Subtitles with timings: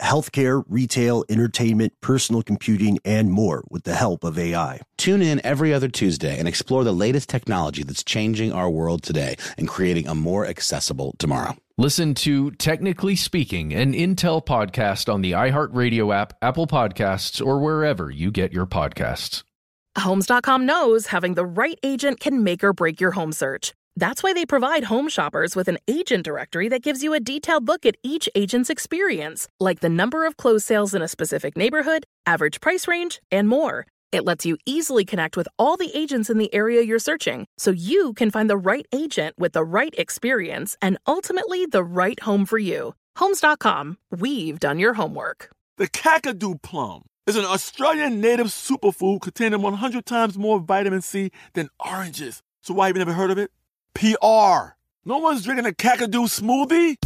[0.00, 4.80] healthcare, retail, entertainment, personal computing, and more with the help of AI.
[4.96, 9.36] Tune in every other Tuesday and explore the latest technology that's changing our world today
[9.58, 11.56] and creating a more accessible tomorrow.
[11.76, 18.10] Listen to Technically Speaking, an Intel podcast on the iHeartRadio app, Apple Podcasts, or wherever
[18.10, 19.42] you get your podcasts.
[19.98, 23.74] Homes.com knows having the right agent can make or break your home search.
[23.96, 27.68] That's why they provide home shoppers with an agent directory that gives you a detailed
[27.68, 32.04] look at each agent's experience, like the number of closed sales in a specific neighborhood,
[32.26, 33.86] average price range, and more.
[34.10, 37.70] It lets you easily connect with all the agents in the area you're searching so
[37.70, 42.46] you can find the right agent with the right experience and ultimately the right home
[42.46, 42.94] for you.
[43.16, 45.50] Homes.com, we've done your homework.
[45.78, 51.68] The Kakadu plum is an Australian native superfood containing 100 times more vitamin C than
[51.84, 52.42] oranges.
[52.62, 53.50] So why have you never heard of it?
[53.94, 54.74] PR.
[55.04, 56.96] No one's drinking a Kakadu smoothie?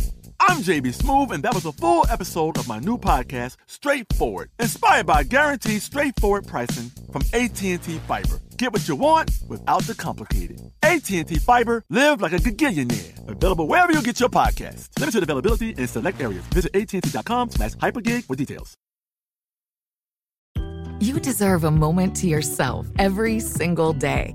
[0.40, 5.06] I'm JB Smoove, and that was a full episode of my new podcast, Straightforward, inspired
[5.06, 8.40] by guaranteed straightforward pricing from AT&T Fiber.
[8.56, 10.60] Get what you want without the complicated.
[10.82, 13.28] AT&T Fiber, live like a gigillionaire.
[13.28, 14.88] Available wherever you get your podcast.
[14.98, 16.44] Limited availability in select areas.
[16.54, 18.76] Visit AT&T.com slash hypergig for details.
[21.00, 24.34] You deserve a moment to yourself every single day.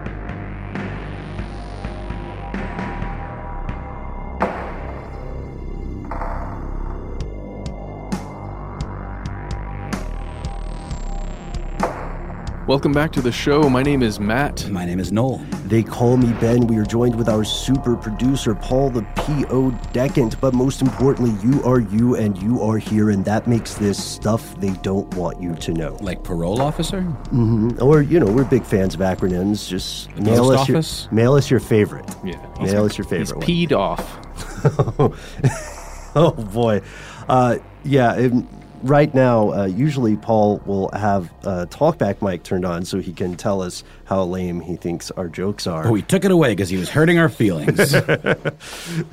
[12.71, 13.69] Welcome back to the show.
[13.69, 14.69] My name is Matt.
[14.69, 15.39] My name is Noel.
[15.65, 16.67] They call me Ben.
[16.67, 19.71] We are joined with our super producer, Paul the P.O.
[19.91, 20.39] Decant.
[20.39, 24.57] But most importantly, you are you and you are here, and that makes this stuff
[24.61, 25.97] they don't want you to know.
[25.99, 27.01] Like parole officer?
[27.01, 27.83] Mm-hmm.
[27.83, 29.67] Or, you know, we're big fans of acronyms.
[29.67, 32.09] Just mail post us, your, mail us your favorite.
[32.23, 32.37] Yeah.
[32.61, 33.73] Mail us your He's favorite one.
[33.73, 34.17] off.
[36.15, 36.81] oh boy,
[37.27, 38.13] uh, yeah.
[38.13, 38.47] um,
[38.83, 43.35] right now, uh, usually Paul will have a talkback mic turned on so he can
[43.35, 45.87] tell us how lame he thinks our jokes are.
[45.87, 47.95] Oh, he took it away because he was hurting our feelings.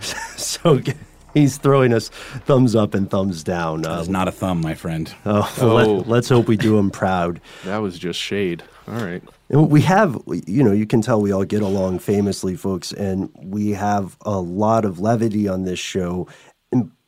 [0.37, 0.81] so
[1.35, 3.85] he's throwing us thumbs up and thumbs down.
[3.87, 5.13] Uh, That's not a thumb, my friend.
[5.25, 5.67] oh, Oh.
[5.99, 7.41] Let, let's hope we do him proud.
[7.65, 8.63] That was just shade.
[8.87, 9.23] All right.
[9.51, 13.31] And We have, you know, you can tell we all get along famously, folks, and
[13.43, 16.27] we have a lot of levity on this show.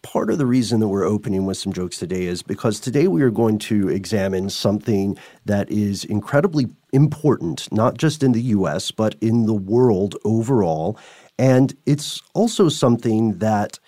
[0.02, 3.20] Part of the reason that we're opening with some jokes today is because today we
[3.22, 9.14] are going to examine something that is incredibly important, not just in the US, but
[9.20, 10.98] in the world overall.
[11.38, 13.78] And it's also something that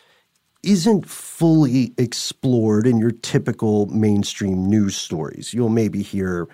[0.63, 5.55] isn't fully explored in your typical mainstream news stories.
[5.55, 6.47] You'll maybe hear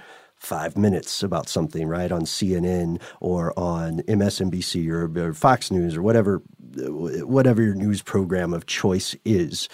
[0.48, 6.00] five minutes about something, right, on CNN or on MSNBC or, or Fox News or
[6.00, 6.42] whatever,
[6.75, 9.69] whatever your news program of choice is.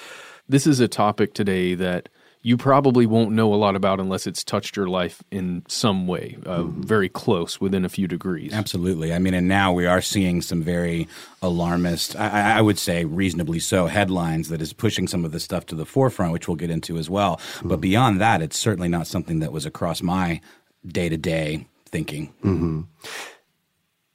[0.48, 2.08] This is a topic today that
[2.44, 6.36] you probably won't know a lot about unless it's touched your life in some way,
[6.44, 8.52] uh, very close, within a few degrees.
[8.52, 9.14] Absolutely.
[9.14, 11.08] I mean, and now we are seeing some very
[11.40, 15.64] alarmist, I, I would say reasonably so, headlines that is pushing some of this stuff
[15.66, 17.40] to the forefront, which we'll get into as well.
[17.62, 20.42] But beyond that, it's certainly not something that was across my
[20.86, 22.32] day to day thinking.
[22.42, 22.82] Mm-hmm.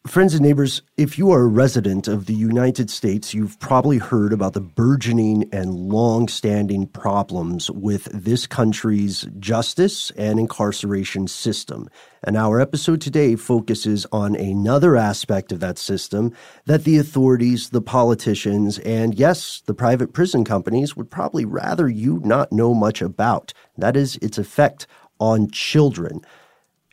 [0.08, 4.34] Friends and neighbors, if you are a resident of the United States, you've probably heard
[4.34, 11.90] about the burgeoning and long standing problems with this country's justice and incarceration system.
[12.24, 16.34] And our episode today focuses on another aspect of that system
[16.66, 22.20] that the authorities, the politicians, and yes, the private prison companies would probably rather you
[22.24, 23.54] not know much about.
[23.78, 24.88] That is its effect
[25.20, 26.22] on children.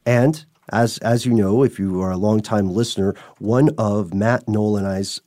[0.06, 4.79] And as as you know, if you are a longtime listener, one of Matt Noel
[4.79, 5.20] and I's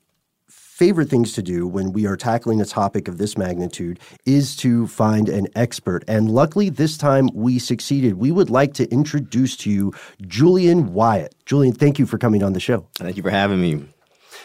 [0.47, 4.87] favorite things to do when we are tackling a topic of this magnitude is to
[4.87, 6.05] find an expert.
[6.07, 8.13] And luckily, this time we succeeded.
[8.13, 9.93] We would like to introduce to you
[10.25, 11.35] Julian Wyatt.
[11.45, 12.87] Julian, thank you for coming on the show.
[12.95, 13.83] Thank you for having me.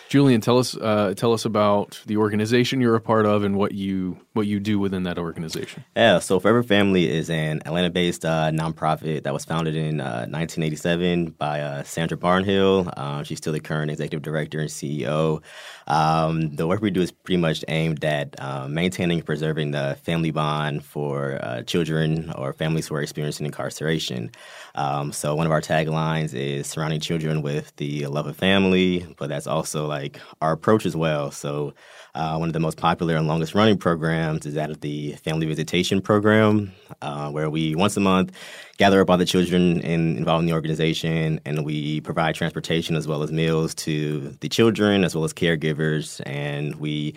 [0.08, 3.72] Julian, tell us uh, tell us about the organization you're a part of and what
[3.72, 5.84] you what you do within that organization.
[5.96, 11.30] Yeah, so Forever Family is an Atlanta-based uh, nonprofit that was founded in uh, 1987
[11.30, 12.96] by uh, Sandra Barnhill.
[12.98, 15.42] Um, she's still the current executive director and CEO.
[15.86, 19.96] Um, the work we do is pretty much aimed at uh, maintaining and preserving the
[20.02, 24.30] family bond for uh, children or families who are experiencing incarceration.
[24.74, 29.28] Um, so one of our taglines is surrounding children with the love of family, but
[29.28, 31.30] that's also like our approach as well.
[31.30, 31.72] So
[32.14, 35.46] uh, one of the most popular and longest running programs is that of the Family
[35.46, 38.32] Visitation Program, uh, where we once a month
[38.76, 43.06] gather up all the children in, involved in the organization and we provide transportation as
[43.06, 46.20] well as meals to the children as well as caregivers.
[46.26, 47.14] And we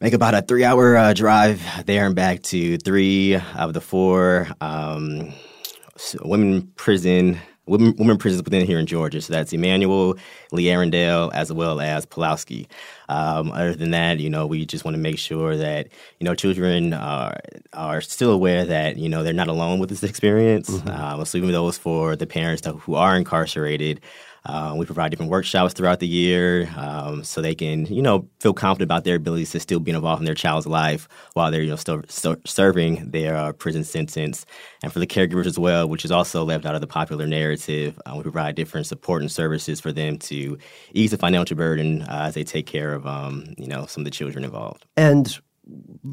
[0.00, 4.48] make about a three hour uh, drive there and back to three of the four
[4.60, 5.32] um,
[6.22, 9.20] women prison women, women prisons within here in Georgia.
[9.20, 10.16] So that's Emanuel,
[10.52, 12.68] Lee Arrendale, as well as Pulaski.
[13.08, 16.34] Um, other than that, you know, we just want to make sure that you know
[16.34, 17.38] children are
[17.72, 20.70] are still aware that you know they're not alone with this experience.
[20.70, 20.88] Mm-hmm.
[21.20, 24.00] Uh, so even those for the parents who are incarcerated.
[24.46, 28.54] Uh, we provide different workshops throughout the year um, so they can, you know, feel
[28.54, 31.70] confident about their abilities to still be involved in their child's life while they're, you
[31.70, 34.46] know, still, still serving their uh, prison sentence.
[34.82, 38.00] And for the caregivers as well, which is also left out of the popular narrative,
[38.06, 40.56] uh, we provide different support and services for them to
[40.94, 44.04] ease the financial burden uh, as they take care of, um, you know, some of
[44.04, 44.86] the children involved.
[44.96, 45.38] And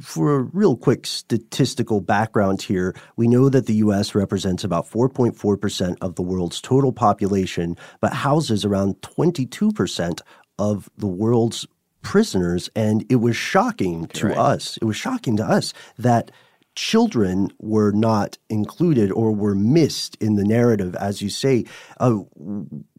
[0.01, 4.15] for a real quick statistical background here, we know that the U.S.
[4.15, 10.21] represents about 4.4% of the world's total population, but houses around 22%
[10.59, 11.67] of the world's
[12.01, 12.69] prisoners.
[12.75, 14.37] And it was shocking to right.
[14.37, 14.77] us.
[14.77, 16.31] It was shocking to us that
[16.75, 21.65] children were not included or were missed in the narrative, as you say.
[21.99, 22.19] Uh,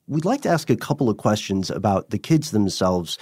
[0.07, 3.19] we'd like to ask a couple of questions about the kids themselves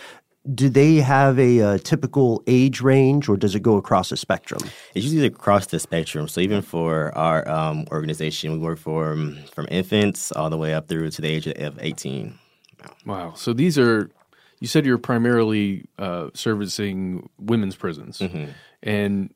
[0.55, 4.61] do they have a, a, typical age range or does it go across a spectrum?
[4.94, 6.27] It's usually across the spectrum.
[6.27, 10.89] So even for our um, organization, we work from from infants all the way up
[10.89, 12.39] through to the age of 18.
[13.06, 13.35] Wow.
[13.35, 14.11] So these are,
[14.61, 18.19] you said you're primarily uh, servicing women's prisons.
[18.19, 18.50] Mm-hmm.
[18.83, 19.35] And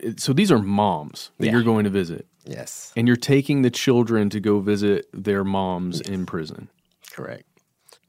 [0.00, 1.52] it, so these are moms that yeah.
[1.52, 2.26] you're going to visit.
[2.44, 2.92] Yes.
[2.96, 6.08] And you're taking the children to go visit their moms yes.
[6.08, 6.68] in prison.
[7.12, 7.44] Correct.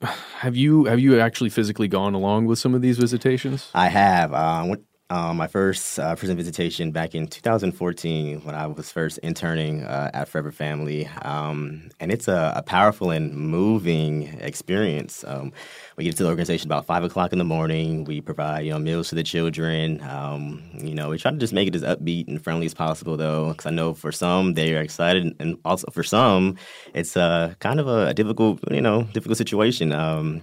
[0.40, 3.70] Have you have you actually physically gone along with some of these visitations?
[3.74, 4.34] I have.
[4.34, 9.20] Uh, went, uh, my first uh, prison visitation back in 2014 when I was first
[9.20, 15.24] interning uh, at Forever Family, um, and it's a, a, powerful and moving experience.
[15.28, 15.54] Um,
[15.96, 18.04] we get to the organization about five o'clock in the morning.
[18.06, 20.02] We provide you know meals to the children.
[20.02, 23.16] Um, you know, we try to just make it as upbeat and friendly as possible,
[23.16, 26.56] though, because I know for some they are excited, and also for some
[26.96, 29.92] it's uh, kind of a, a difficult you know difficult situation.
[29.92, 30.42] Um,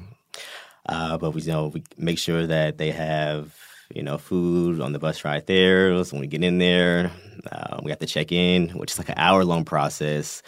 [0.86, 3.61] uh, but we you know we make sure that they have
[3.94, 6.02] you know, food on the bus right there.
[6.04, 7.10] So when we get in there,
[7.50, 10.42] uh, we have to check in, which is like an hour long process.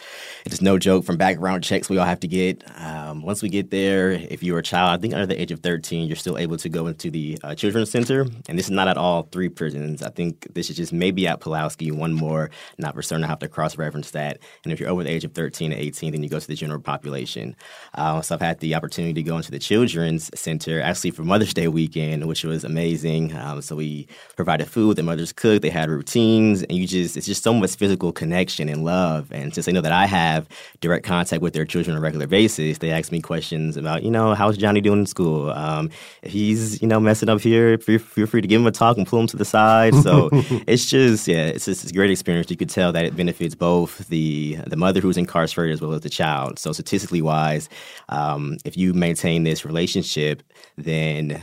[0.45, 2.63] It's no joke from background checks we all have to get.
[2.79, 5.59] Um, once we get there, if you're a child, I think under the age of
[5.59, 8.21] 13, you're still able to go into the uh, children's center.
[8.47, 10.01] And this is not at all three prisons.
[10.01, 13.23] I think this is just maybe at Pulaski, one more, not for certain.
[13.23, 14.39] I have to cross reference that.
[14.63, 16.55] And if you're over the age of 13 to 18, then you go to the
[16.55, 17.55] general population.
[17.93, 21.53] Uh, so I've had the opportunity to go into the children's center actually for Mother's
[21.53, 23.35] Day weekend, which was amazing.
[23.35, 27.17] Um, so we provided food, the mothers cooked, they had routines, and you you just
[27.17, 29.31] it's just so much physical connection and love.
[29.31, 30.47] And since they know that I have
[30.81, 34.11] direct contact with their children on a regular basis, they ask me questions about, you
[34.11, 35.51] know, how's Johnny doing in school?
[35.51, 35.89] Um,
[36.21, 38.97] if he's, you know, messing up here, feel, feel free to give him a talk
[38.97, 39.95] and pull him to the side.
[39.95, 40.29] So
[40.67, 42.49] it's just, yeah, it's just a great experience.
[42.49, 46.01] You could tell that it benefits both the the mother who's incarcerated as well as
[46.01, 46.59] the child.
[46.59, 47.69] So statistically wise,
[48.09, 50.43] um, if you maintain this relationship,
[50.77, 51.41] then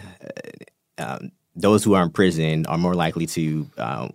[0.99, 4.11] uh, um, those who are in prison are more likely to um,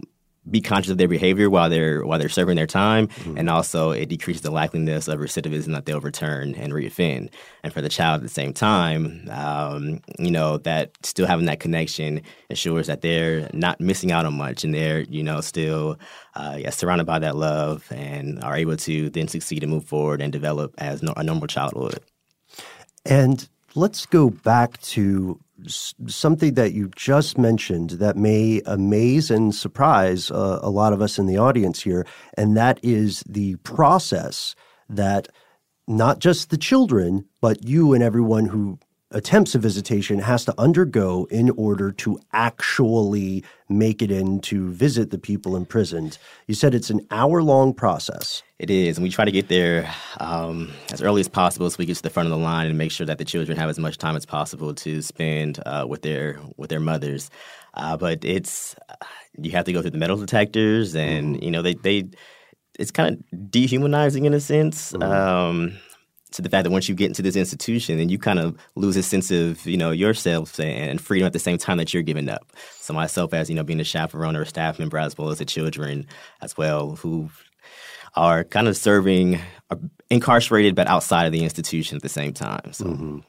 [0.50, 3.38] be conscious of their behavior while they're while they're serving their time, mm-hmm.
[3.38, 7.30] and also it decreases the likeliness of recidivism that they'll return and reoffend.
[7.64, 11.60] And for the child at the same time, um, you know that still having that
[11.60, 15.98] connection ensures that they're not missing out on much, and they're you know still
[16.36, 20.22] uh, yeah, surrounded by that love, and are able to then succeed and move forward
[20.22, 22.00] and develop as no, a normal childhood.
[23.06, 30.30] And let's go back to something that you just mentioned that may amaze and surprise
[30.32, 32.06] uh, a lot of us in the audience here,
[32.38, 34.56] and that is the process
[34.90, 35.28] that
[35.88, 38.78] not just the children, but you and everyone who
[39.12, 45.12] attempts a visitation has to undergo in order to actually make it in to visit
[45.12, 46.18] the people imprisoned.
[46.46, 48.44] You said it's an hour long process.
[48.60, 51.86] It is, and we try to get there um, as early as possible so we
[51.86, 53.78] get to the front of the line and make sure that the children have as
[53.78, 57.30] much time as possible to spend uh, with their with their mothers.
[57.76, 58.76] Uh, but it's
[59.38, 61.44] you have to go through the metal detectors, and mm-hmm.
[61.44, 62.10] you know they they
[62.80, 64.92] it's kind of dehumanizing in a sense.
[64.92, 65.04] Mm-hmm.
[65.04, 65.78] Um,
[66.32, 68.98] to the fact that once you get into this institution, then you kind of lose
[68.98, 72.28] a sense of you know yourself and freedom at the same time that you're giving
[72.28, 72.52] up.
[72.80, 75.38] So myself, as you know, being a chaperone or a staff member, as well as
[75.38, 76.08] the children
[76.42, 77.30] as well, who
[78.18, 82.74] are kind of serving, are incarcerated but outside of the institution at the same time.
[82.74, 82.86] So.
[82.86, 83.20] Mm-hmm.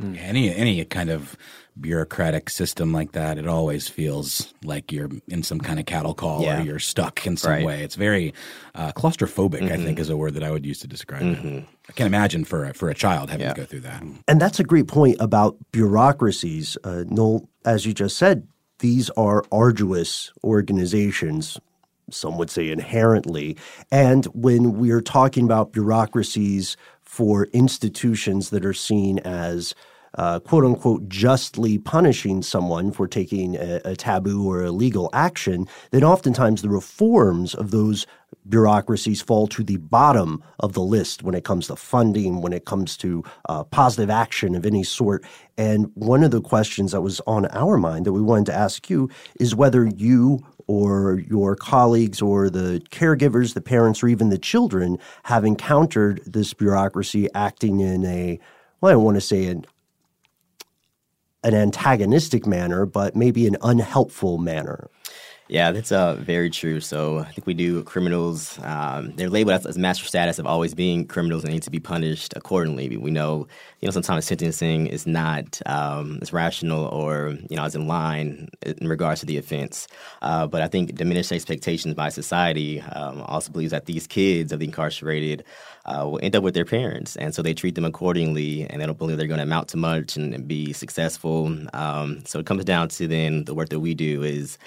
[0.00, 1.36] Any any kind of
[1.80, 6.42] bureaucratic system like that, it always feels like you're in some kind of cattle call
[6.42, 6.60] yeah.
[6.60, 7.64] or you're stuck in some right.
[7.64, 7.82] way.
[7.82, 8.32] It's very
[8.76, 9.60] uh, claustrophobic.
[9.60, 9.72] Mm-hmm.
[9.72, 11.48] I think is a word that I would use to describe mm-hmm.
[11.48, 11.64] it.
[11.88, 13.54] I can't imagine for a, for a child having yeah.
[13.54, 14.02] to go through that.
[14.28, 16.78] And that's a great point about bureaucracies.
[16.84, 18.46] Uh, Noel, as you just said,
[18.78, 21.58] these are arduous organizations.
[22.10, 23.56] Some would say inherently.
[23.90, 29.74] And when we're talking about bureaucracies for institutions that are seen as
[30.14, 36.02] uh, quote unquote justly punishing someone for taking a, a, taboo or illegal action, then
[36.02, 38.06] oftentimes the reforms of those
[38.48, 42.64] bureaucracies fall to the bottom of the list when it comes to funding, when it
[42.64, 45.24] comes to uh, positive action of any sort.
[45.56, 48.88] And one of the questions that was on our mind that we wanted to ask
[48.88, 54.38] you is whether you or your colleagues or the caregivers, the parents, or even the
[54.38, 58.38] children have encountered this bureaucracy acting in a,
[58.80, 59.64] well, I don't want to say an
[61.44, 64.90] an antagonistic manner, but maybe an unhelpful manner.
[65.50, 66.78] Yeah, that's uh, very true.
[66.78, 68.58] So I think we do criminals.
[68.62, 71.80] Um, they're labeled as, as, master status of always being criminals and need to be
[71.80, 72.94] punished accordingly.
[72.98, 73.48] We know,
[73.80, 78.50] you know, sometimes sentencing is not um, as rational or you know as in line
[78.62, 79.88] in regards to the offense.
[80.20, 84.58] Uh, but I think diminished expectations by society um, also believes that these kids of
[84.58, 85.44] the incarcerated
[85.86, 88.86] uh, will end up with their parents, and so they treat them accordingly, and they
[88.86, 91.46] don't believe they're going to amount to much and, and be successful.
[91.72, 94.58] Um, so it comes down to then the work that we do is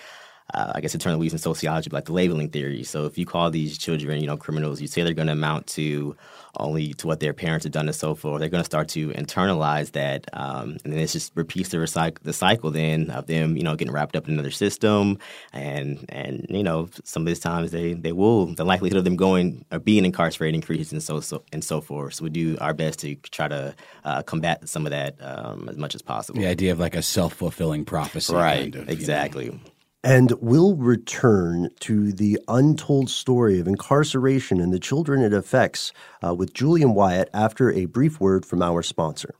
[0.53, 2.83] uh, I guess internally we use in sociology, but like the labeling theory.
[2.83, 5.67] So if you call these children, you know, criminals, you say they're going to amount
[5.67, 6.15] to
[6.57, 8.39] only to what their parents have done and so forth.
[8.39, 12.19] They're going to start to internalize that, um, and then it just repeats the recycle
[12.23, 15.17] the cycle then of them, you know, getting wrapped up in another system,
[15.53, 19.15] and and you know, some of these times they they will the likelihood of them
[19.15, 22.15] going or being incarcerated increases and so so and so forth.
[22.15, 25.77] So we do our best to try to uh, combat some of that um, as
[25.77, 26.39] much as possible.
[26.39, 28.61] The idea of like a self fulfilling prophecy, right?
[28.61, 29.45] Kind of, exactly.
[29.45, 29.59] You know?
[30.03, 35.93] And we'll return to the untold story of incarceration and the children it affects
[36.23, 39.35] uh, with Julian Wyatt after a brief word from our sponsor.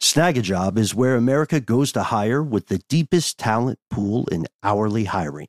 [0.00, 5.48] Snagajob is where America goes to hire with the deepest talent pool in hourly hiring.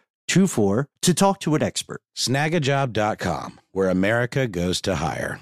[0.27, 2.01] 242424 to talk to an expert.
[2.17, 5.41] Snagajob.com, where America goes to hire.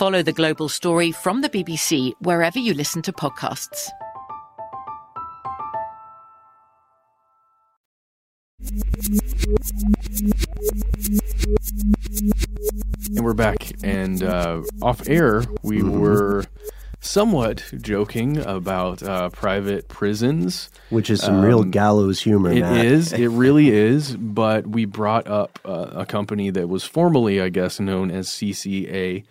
[0.00, 3.90] Follow The Global Story from the BBC wherever you listen to podcasts.
[13.16, 13.72] And we're back.
[13.82, 15.98] And uh, off air, we Mm-hmm.
[15.98, 16.44] were
[17.00, 20.70] somewhat joking about uh, private prisons.
[20.90, 22.84] Which is some real Um, gallows humor, It Matt.
[22.84, 23.12] is.
[23.12, 24.14] It really is.
[24.16, 29.24] But we brought up uh, a company that was formerly, I guess, known as CCA,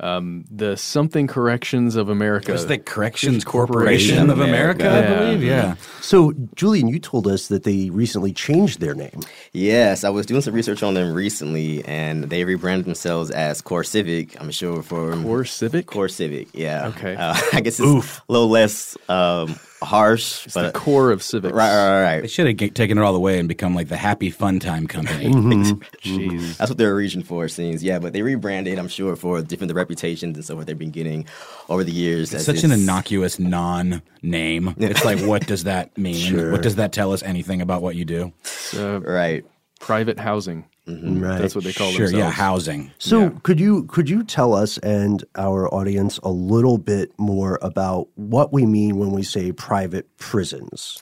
[0.00, 2.50] um, the Something Corrections of America.
[2.50, 5.42] It was the Corrections Corporation of America, I believe.
[5.42, 5.76] Yeah.
[6.00, 9.20] So, Julian, you told us that they recently changed their name.
[9.52, 13.84] Yes, I was doing some research on them recently, and they rebranded themselves as Core
[13.84, 14.40] Civic.
[14.40, 15.86] I'm sure for Core Civic.
[15.86, 16.88] Core Civic, yeah.
[16.88, 17.14] Okay.
[17.16, 17.80] Uh, I guess it's
[18.18, 21.54] a little less um, harsh, It's but the core of civics.
[21.54, 23.88] right, right, right, They should have g- taken it all the way and become like
[23.88, 25.26] the Happy Fun Time Company.
[26.02, 26.56] Jeez.
[26.56, 27.82] That's what they're reaching for, it seems.
[27.82, 30.90] Yeah, but they rebranded, I'm sure, for different the reputations and so forth they've been
[30.90, 31.26] getting
[31.68, 32.32] over the years.
[32.32, 34.74] It's as such an innocuous non-name.
[34.78, 36.14] It's like, what does that mean?
[36.14, 36.52] Sure.
[36.52, 38.32] What does that tell us anything about what you do?
[38.76, 39.44] Uh, Right.
[39.80, 40.64] private housing.
[40.86, 41.38] Right.
[41.40, 42.12] That's what they call Sure, themselves.
[42.12, 42.90] yeah, housing.
[42.98, 48.08] So could you could you tell us and our audience a little bit more about
[48.16, 50.98] what we mean when we say private prisons?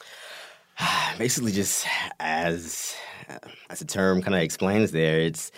[1.18, 1.86] basically just
[2.20, 2.94] as
[3.70, 5.50] as the term kind of explains there it's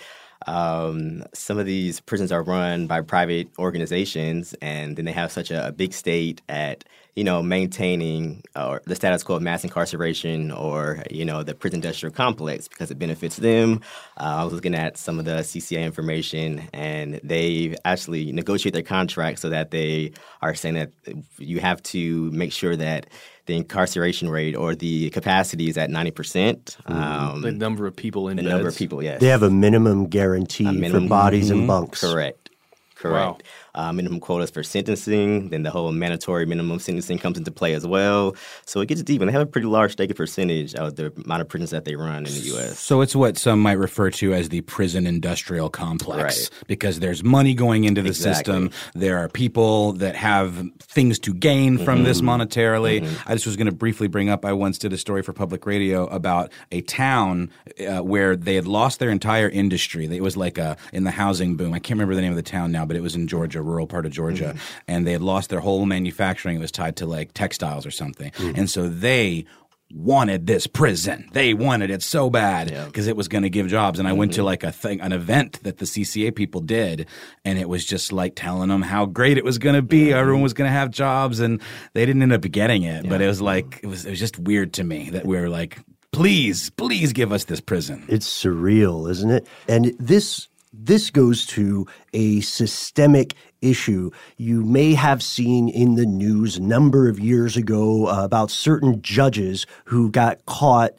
[0.47, 5.51] um, some of these prisons are run by private organizations and then they have such
[5.51, 6.85] a, a big state at
[7.17, 11.77] you know maintaining uh, the status quo of mass incarceration or you know the prison
[11.79, 13.81] industrial complex because it benefits them
[14.19, 18.83] uh, i was looking at some of the cca information and they actually negotiate their
[18.83, 20.91] contracts so that they are saying that
[21.39, 23.07] you have to make sure that
[23.47, 26.77] the incarceration rate or the capacity is at 90%.
[26.91, 28.51] Um, The number of people in the beds.
[28.55, 29.21] number of people, yes.
[29.21, 31.53] They have a minimum guarantee A minimum- for bodies Mhm.
[31.59, 32.01] and bunks.
[32.01, 32.49] Correct.
[32.95, 33.43] Correct.
[33.77, 35.49] Uh, minimum quotas for sentencing.
[35.49, 38.37] Then the whole mandatory minimum sentencing comes into play as well.
[38.67, 41.43] So it gets deep, and they have a pretty large stated percentage of the amount
[41.43, 42.79] of prisons that they run in the U.S.
[42.79, 46.51] So it's what some might refer to as the prison industrial complex Right.
[46.69, 48.35] because there's money going into the Exactly.
[48.55, 48.71] system.
[48.95, 52.29] There are people that have things to gain from this Mm-hmm.
[52.43, 53.09] monetarily.
[53.27, 55.67] I just was going to briefly bring up I once did a story for public
[55.67, 60.05] radio about a town uh, where they had lost their entire industry.
[60.07, 61.73] It was like a in the housing boom.
[61.75, 63.87] I can't remember the name of the town now, but it was in Georgia, rural
[63.87, 64.59] part of Georgia, mm-hmm.
[64.89, 66.57] and they had lost their whole manufacturing.
[66.57, 68.31] It was tied to like textiles or something.
[68.33, 68.59] Mm-hmm.
[68.61, 69.47] And so they
[69.93, 71.29] wanted this prison.
[71.33, 73.99] They wanted it so bad because it was going to give jobs.
[73.99, 74.47] And I went to mm-hmm.
[74.47, 77.07] like a thing, an event that the CCA people did,
[77.45, 80.13] and it was just like telling them how great it was going to be.
[80.13, 81.61] Everyone was going to have jobs, and
[81.93, 83.09] they didn't end up getting it.
[83.09, 85.49] But it was like it was it was just weird to me that we were
[85.49, 85.79] like,
[86.13, 88.05] please, please give us this prison.
[88.09, 89.47] It's surreal, isn't it?
[89.69, 96.57] And this this goes to a systemic issue you may have seen in the news
[96.57, 100.93] a number of years ago uh, about certain judges who got caught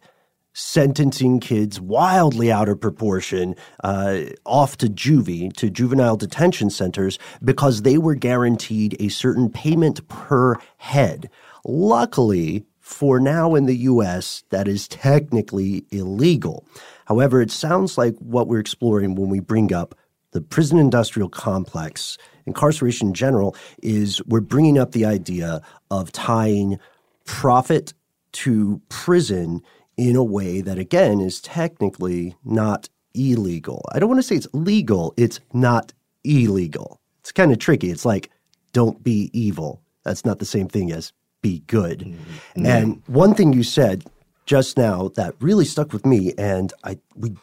[0.54, 7.82] sentencing kids wildly out of proportion uh, off to juvie, to juvenile detention centers, because
[7.82, 11.30] they were guaranteed a certain payment per head.
[11.66, 16.66] Luckily, for now in the US, that is technically illegal.
[17.06, 19.96] However, it sounds like what we're exploring when we bring up
[20.32, 26.78] the prison industrial complex, incarceration in general, is we're bringing up the idea of tying
[27.24, 27.94] profit
[28.34, 29.62] to prison
[29.98, 33.86] in a way that, again, is technically not illegal.
[33.94, 37.00] I don't want to say it's legal, it's not illegal.
[37.22, 37.90] It's kind of tricky.
[37.90, 38.30] It's like,
[38.74, 39.82] don't be evil.
[40.04, 42.00] That's not the same thing as be good.
[42.00, 42.66] Mm-hmm.
[42.66, 44.04] And one thing you said
[44.46, 47.36] just now that really stuck with me, and I we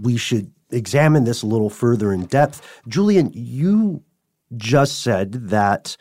[0.00, 2.60] we should examine this a little further in depth.
[2.86, 4.02] Julian, you
[4.56, 5.96] just said that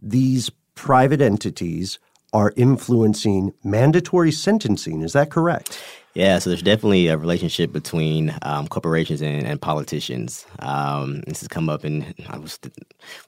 [0.00, 1.98] these private entities
[2.32, 5.02] are influencing mandatory sentencing.
[5.02, 5.78] Is that correct?
[6.14, 10.44] Yeah, so there's definitely a relationship between um, corporations and, and politicians.
[10.58, 12.70] Um, this has come up in, I was, in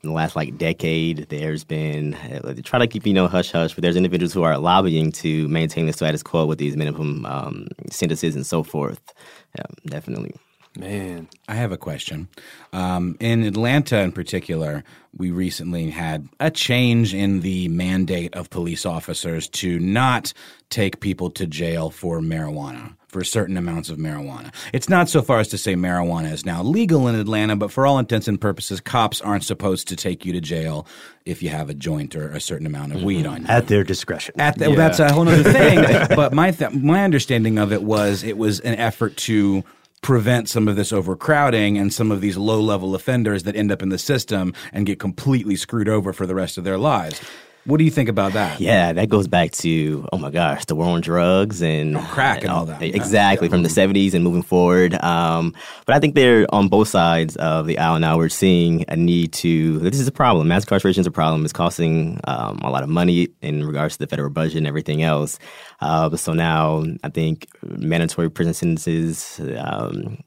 [0.02, 1.26] the last like decade.
[1.30, 4.42] There's been uh, they try to keep you know hush hush, but there's individuals who
[4.42, 9.14] are lobbying to maintain the status quo with these minimum um, sentences and so forth.
[9.56, 10.34] Yeah, definitely.
[10.76, 12.28] Man, I have a question.
[12.72, 14.82] Um, in Atlanta, in particular,
[15.16, 20.32] we recently had a change in the mandate of police officers to not
[20.70, 24.52] take people to jail for marijuana, for certain amounts of marijuana.
[24.72, 27.86] It's not so far as to say marijuana is now legal in Atlanta, but for
[27.86, 30.88] all intents and purposes, cops aren't supposed to take you to jail
[31.24, 33.48] if you have a joint or a certain amount of weed on you.
[33.48, 34.34] At their discretion.
[34.40, 34.68] At the, yeah.
[34.70, 36.08] well, that's a whole other thing.
[36.16, 39.62] but my th- my understanding of it was it was an effort to
[40.04, 43.80] prevent some of this overcrowding and some of these low level offenders that end up
[43.80, 47.22] in the system and get completely screwed over for the rest of their lives.
[47.66, 48.60] What do you think about that?
[48.60, 52.42] Yeah, that goes back to oh my gosh, the war on drugs and oh, crack
[52.42, 52.82] and, all that.
[52.82, 54.94] Exactly from the '70s and moving forward.
[55.02, 55.54] Um,
[55.86, 58.18] but I think they're on both sides of the aisle now.
[58.18, 59.78] We're seeing a need to.
[59.78, 60.48] This is a problem.
[60.48, 61.44] Mass incarceration is a problem.
[61.44, 65.02] It's costing um, a lot of money in regards to the federal budget and everything
[65.02, 65.38] else.
[65.80, 69.40] Uh, so now I think mandatory prison sentences.
[69.58, 70.18] Um,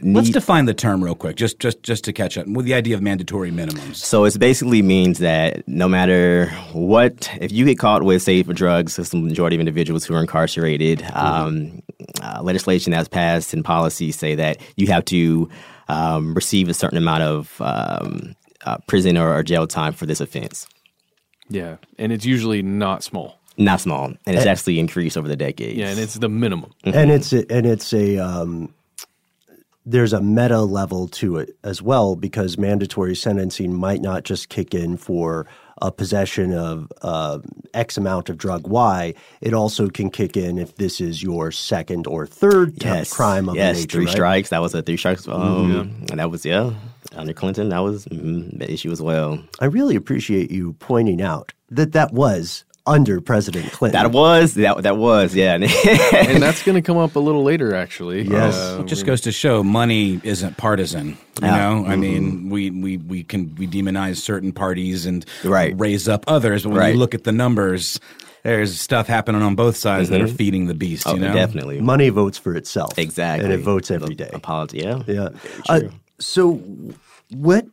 [0.00, 2.74] Need, Let's define the term real quick, just just just to catch up with the
[2.74, 3.96] idea of mandatory minimums.
[3.96, 8.54] So it basically means that no matter what, if you get caught with, say, for
[8.54, 11.16] drugs, the majority of individuals who are incarcerated, mm-hmm.
[11.16, 11.82] um,
[12.22, 15.48] uh, legislation that's passed and policies say that you have to
[15.88, 20.20] um, receive a certain amount of um, uh, prison or, or jail time for this
[20.20, 20.66] offense.
[21.48, 25.36] Yeah, and it's usually not small not small, and it's and, actually increased over the
[25.36, 25.76] decades.
[25.76, 26.72] Yeah, and it's the minimum.
[26.84, 26.96] Mm-hmm.
[26.96, 28.72] And it's a, and it's a um,
[29.84, 34.74] there's a meta level to it as well because mandatory sentencing might not just kick
[34.74, 35.46] in for
[35.80, 37.40] a possession of uh,
[37.74, 39.14] X amount of drug Y.
[39.40, 43.12] It also can kick in if this is your second or third yes.
[43.12, 44.12] crime of yes, nature, three right?
[44.12, 44.48] strikes.
[44.50, 45.26] That was a three strikes.
[45.26, 46.04] Um, mm-hmm.
[46.10, 46.72] And that was yeah
[47.16, 47.70] under Clinton.
[47.70, 49.42] That was mm, the issue as well.
[49.60, 54.02] I really appreciate you pointing out that that was under President Clinton.
[54.02, 57.74] That was that that was yeah, and that's going to come up a little later,
[57.74, 58.22] actually.
[58.22, 61.08] Yes, uh, it just goes to show money isn't partisan.
[61.08, 61.56] You yeah.
[61.56, 61.90] know, mm-hmm.
[61.90, 65.74] I mean, we, we we can we demonize certain parties and right.
[65.78, 66.94] raise up others, but when right.
[66.94, 68.00] you look at the numbers.
[68.44, 70.14] There's stuff happening on both sides mm-hmm.
[70.14, 70.34] that are mm-hmm.
[70.34, 71.06] feeding the beast.
[71.06, 71.80] Oh, you know, definitely.
[71.80, 74.30] Money votes for itself, exactly, and it votes every day.
[74.32, 75.28] Apology, yeah, yeah.
[75.68, 75.82] Uh,
[76.18, 76.54] so,
[77.30, 77.66] what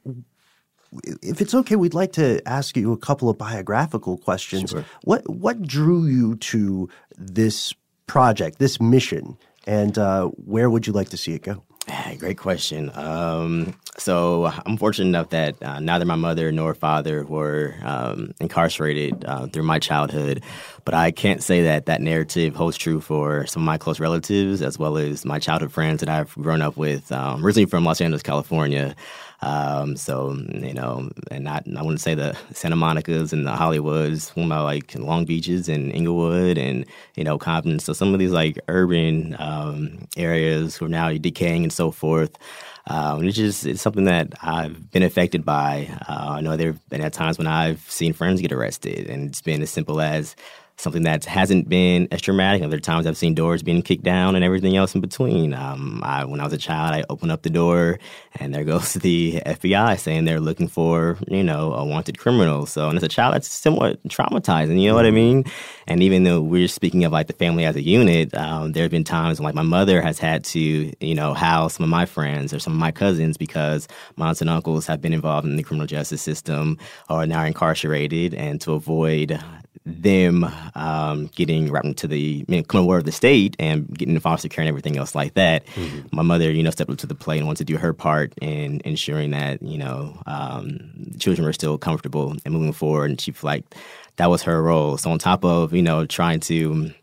[1.21, 4.71] if it's okay, we'd like to ask you a couple of biographical questions.
[4.71, 4.85] Sure.
[5.03, 7.73] What what drew you to this
[8.07, 11.63] project, this mission, and uh, where would you like to see it go?
[12.17, 12.91] Great question.
[12.93, 19.25] Um, so I'm fortunate enough that uh, neither my mother nor father were um, incarcerated
[19.25, 20.43] uh, through my childhood,
[20.85, 24.61] but I can't say that that narrative holds true for some of my close relatives
[24.61, 27.11] as well as my childhood friends that I've grown up with.
[27.11, 28.95] Um, originally from Los Angeles, California.
[29.41, 34.35] Um, so you know, and not I wouldn't say the Santa Monica's and the Hollywoods,
[34.35, 37.79] one about like Long Beaches and Inglewood and you know Compton.
[37.79, 42.35] So some of these like urban um, areas are now decaying and so forth.
[42.87, 45.89] Um, it's just it's something that I've been affected by.
[46.07, 49.29] Uh, I know there have been at times when I've seen friends get arrested, and
[49.29, 50.35] it's been as simple as
[50.79, 52.63] something that hasn't been as traumatic.
[52.63, 55.53] Other times I've seen doors being kicked down and everything else in between.
[55.53, 57.99] Um, I, when I was a child, I opened up the door
[58.39, 62.65] and there goes the FBI saying they're looking for, you know, a wanted criminal.
[62.65, 65.43] So, and as a child, that's somewhat traumatizing, you know what I mean?
[65.85, 68.91] And even though we're speaking of like the family as a unit, um, there have
[68.91, 72.05] been times when like my mother has had to, you know, house some of my
[72.05, 75.57] friends or some of my cousins because my aunts and uncles have been involved in
[75.57, 76.77] the criminal justice system
[77.09, 79.41] or now incarcerated and to avoid
[79.85, 84.13] them um, getting wrapped into the you know, criminal world of the state and getting
[84.13, 85.65] the foster care and everything else like that.
[85.67, 86.07] Mm-hmm.
[86.11, 88.33] My mother, you know, stepped up to the plate and wanted to do her part
[88.41, 93.09] in ensuring that you know um, children were still comfortable and moving forward.
[93.11, 93.75] And she felt like
[94.17, 94.97] that was her role.
[94.97, 96.93] So on top of you know trying to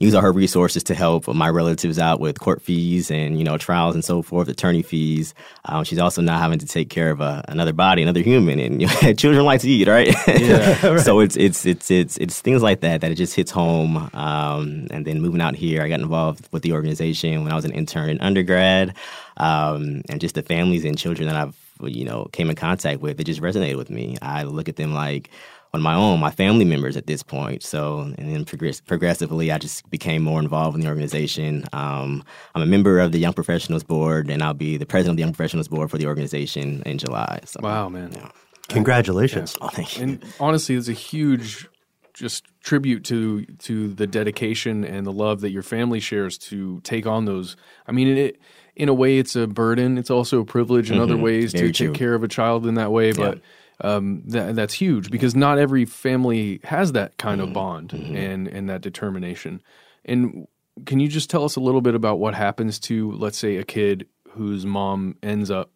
[0.00, 3.58] use all her resources to help my relatives out with court fees and you know
[3.58, 5.34] trials and so forth, attorney fees.
[5.64, 8.80] Um, she's also now having to take care of a, another body, another human, and
[8.82, 10.14] you know, children like to eat, right?
[10.26, 11.00] Yeah, right.
[11.00, 14.10] so it's it's it's it's it's things like that that it just hits home.
[14.12, 17.64] Um, and then moving out here, I got involved with the organization when I was
[17.64, 18.94] an intern in undergrad,
[19.36, 23.20] um, and just the families and children that I've you know came in contact with,
[23.20, 24.16] it just resonated with me.
[24.22, 25.30] I look at them like
[25.76, 27.62] on my own, my family members at this point.
[27.62, 31.64] So, and then progress- progressively, I just became more involved in the organization.
[31.72, 35.16] Um, I'm a member of the Young Professionals Board, and I'll be the president of
[35.18, 37.40] the Young Professionals Board for the organization in July.
[37.44, 38.10] So, Wow, man.
[38.12, 38.30] yeah.
[38.68, 39.56] Congratulations.
[39.60, 40.02] Oh, thank you.
[40.04, 41.68] And honestly, it's a huge
[42.14, 47.06] just tribute to to the dedication and the love that your family shares to take
[47.06, 47.56] on those.
[47.86, 48.40] I mean, it
[48.74, 49.98] in a way it's a burden.
[49.98, 51.20] It's also a privilege in other Mhm.
[51.22, 51.86] ways Very to true.
[51.88, 53.12] take care of a child in that way.
[53.12, 53.40] But
[53.80, 57.48] um, that, that's huge because not every family has that kind Mm-hmm.
[57.48, 59.62] of bond and and that determination.
[60.04, 60.46] And
[60.84, 63.64] can you just tell us a little bit about what happens to, let's say, a
[63.64, 65.70] kid whose mom ends up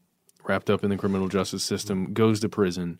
[0.46, 2.98] wrapped up in the criminal justice system, goes to prison,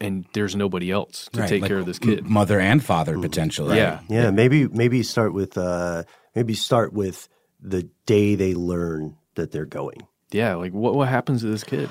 [0.00, 2.26] and there's nobody else to Right, take like care of this kid.
[2.26, 3.76] mother and father potentially.
[3.76, 4.00] Yeah.
[4.08, 7.28] Yeah, maybe maybe start with uh, maybe start with
[7.60, 10.06] the day they learn that they're going.
[10.30, 11.88] Yeah, like what what happens to this kid?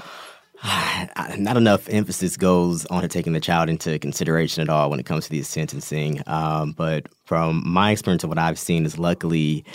[1.38, 5.06] Not enough emphasis goes on to taking the child into consideration at all when it
[5.06, 6.22] comes to these sentencing.
[6.28, 9.66] Um, but from my experience of what I've seen is luckily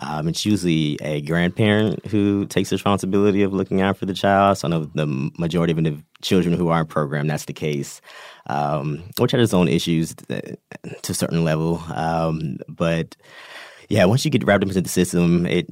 [0.00, 4.58] um, it's usually a grandparent who takes responsibility of looking out for the child.
[4.58, 5.06] So I know the
[5.38, 8.00] majority of the children who are in program, that's the case,
[8.46, 10.56] um, which has its own issues to
[11.12, 11.82] a certain level.
[11.94, 13.16] Um, but
[13.90, 15.68] yeah, once you get wrapped up into the system, it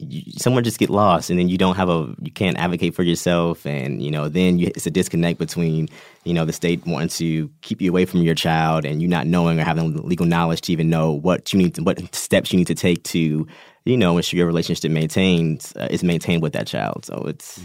[0.00, 3.02] you, someone just get lost and then you don't have a you can't advocate for
[3.02, 5.88] yourself and you know then you, it's a disconnect between
[6.24, 9.26] you know the state wanting to keep you away from your child and you not
[9.26, 12.58] knowing or having legal knowledge to even know what you need to, what steps you
[12.58, 13.46] need to take to
[13.84, 17.60] you know ensure your relationship maintains uh, is maintained with that child so it's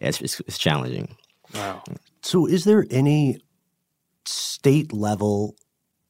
[0.00, 1.16] it's, it's, it's challenging
[1.54, 1.82] Wow.
[2.22, 3.40] So, is there any
[4.24, 5.56] state level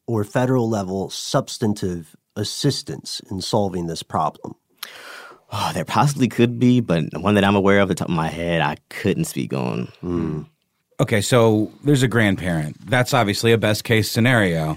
[0.06, 4.54] or federal level substantive assistance in solving this problem?
[5.52, 8.28] Oh, there possibly could be but one that i'm aware of the top of my
[8.28, 9.88] head i couldn't speak on
[11.00, 12.76] Okay, so there's a grandparent.
[12.90, 14.76] That's obviously a best case scenario.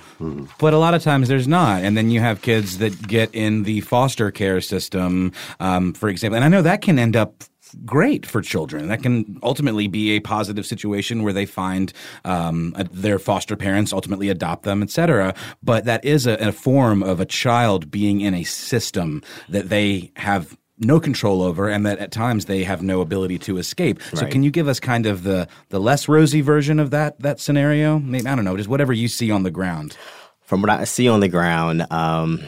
[0.58, 1.84] But a lot of times there's not.
[1.84, 6.38] And then you have kids that get in the foster care system, um, for example.
[6.38, 7.44] And I know that can end up
[7.86, 8.88] great for children.
[8.88, 11.92] That can ultimately be a positive situation where they find
[12.24, 15.36] um, a, their foster parents ultimately adopt them, etc.
[15.62, 20.12] But that is a, a form of a child being in a system that they
[20.16, 24.02] have no control over and that at times they have no ability to escape.
[24.14, 27.40] So can you give us kind of the the less rosy version of that that
[27.40, 28.00] scenario?
[28.00, 29.96] Maybe I don't know, just whatever you see on the ground.
[30.42, 32.42] from what I see on the ground, um,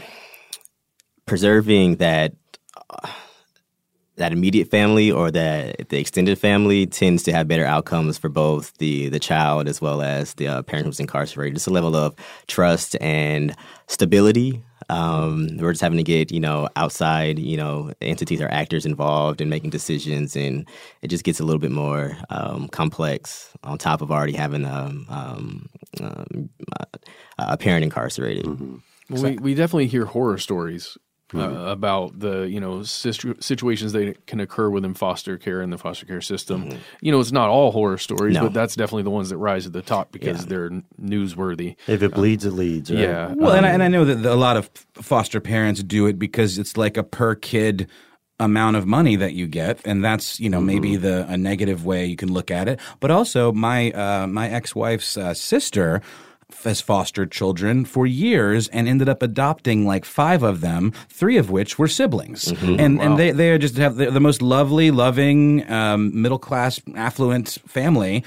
[1.26, 2.34] preserving that
[2.90, 3.10] uh,
[4.18, 8.76] that immediate family or that the extended family tends to have better outcomes for both
[8.78, 11.56] the the child as well as the uh, parent who's incarcerated.
[11.56, 12.16] Just a level of
[12.48, 13.56] trust and
[13.88, 14.64] stability.
[14.90, 19.42] Um, we're just having to get you know outside you know entities or actors involved
[19.42, 20.68] in making decisions, and
[21.02, 23.52] it just gets a little bit more um, complex.
[23.64, 25.70] On top of already having um, um,
[26.02, 26.50] um,
[27.38, 28.46] a parent incarcerated.
[29.10, 30.98] Well, we, we definitely hear horror stories
[31.34, 35.78] uh, about the you know situ- situations that can occur within foster care and the
[35.78, 36.78] foster care system.
[37.02, 38.44] You know, it's not all horror stories, No.
[38.44, 40.70] but that's definitely the ones that rise to the top because they're
[41.02, 41.76] newsworthy.
[41.88, 42.92] If it bleeds, it leads.
[42.92, 43.00] Right?
[43.00, 43.34] Yeah.
[43.34, 46.58] Well, and, I, and I know that a lot of foster parents do it because
[46.58, 47.90] it's like a per kid
[48.40, 52.06] amount of money that you get, and that's you know maybe the a negative way
[52.06, 52.80] you can look at it.
[53.00, 56.02] But also, my uh, my ex wife's uh, sister
[56.64, 61.50] has foster children for years and ended up adopting like five of them, three of
[61.50, 66.20] which were siblings, and and they they just have the, the most lovely, loving, um,
[66.22, 68.24] middle class, affluent family.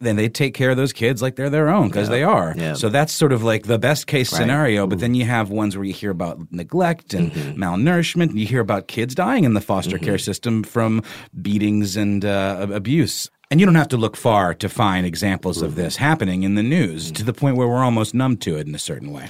[0.00, 2.54] Then they take care of those kids like they're their own because they are.
[2.56, 2.72] Yeah.
[2.74, 4.38] So that's sort of like the best case Right.
[4.40, 4.88] scenario.
[4.88, 8.30] But then you have ones where you hear about neglect and malnourishment.
[8.30, 11.04] And you hear about kids dying in the foster care system from
[11.40, 13.30] beatings and uh, abuse.
[13.52, 16.62] And you don't have to look far to find examples of this happening in the
[16.62, 19.28] news to the point where we're almost numb to it in a certain way.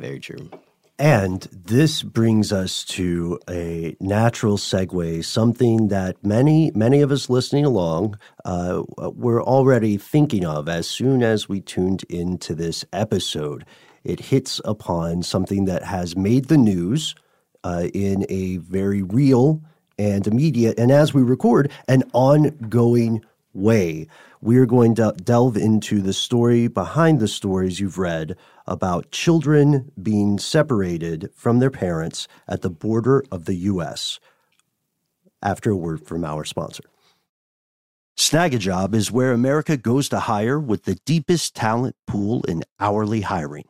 [0.00, 0.50] Very true.
[0.98, 7.64] And this brings us to a natural segue, something that many, many of us listening
[7.64, 13.64] along uh, were already thinking of as soon as we tuned into this episode.
[14.02, 17.14] It hits upon something that has made the news
[17.62, 19.62] uh, in a very real
[19.96, 24.06] and immediate, and as we record, an ongoing way.
[24.40, 28.36] we are going to delve into the story behind the stories you've read
[28.66, 34.18] about children being separated from their parents at the border of the U.S.
[35.42, 36.84] After a word from our sponsor.
[38.16, 43.69] Snagajob is where America goes to hire with the deepest talent pool in hourly hiring.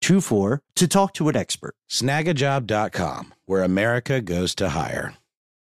[0.00, 1.74] 24 to talk to an expert.
[1.88, 5.14] Snagajob.com, where America goes to hire.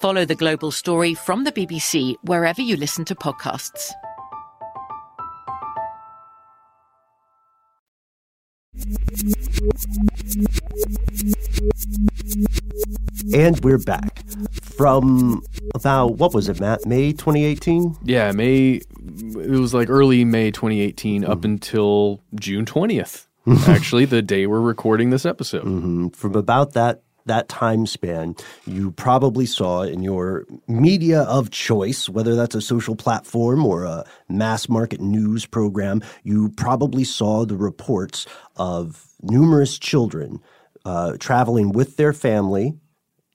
[0.00, 3.90] Follow the global story from the BBC wherever you listen to podcasts.
[13.34, 14.24] And we're back
[14.62, 15.42] from
[15.74, 16.86] about, what was it, Matt?
[16.86, 17.96] May 2018?
[18.04, 23.26] Yeah, May, it was like early May 2018 up until June 20th.
[23.66, 25.64] Actually, the day we're recording this episode.
[25.64, 26.08] Mm-hmm.
[26.08, 28.34] From about that that time span,
[28.66, 34.04] you probably saw in your media of choice, whether that's a social platform or a
[34.28, 40.40] mass market news program, you probably saw the reports of numerous children
[40.84, 42.74] uh, traveling with their family,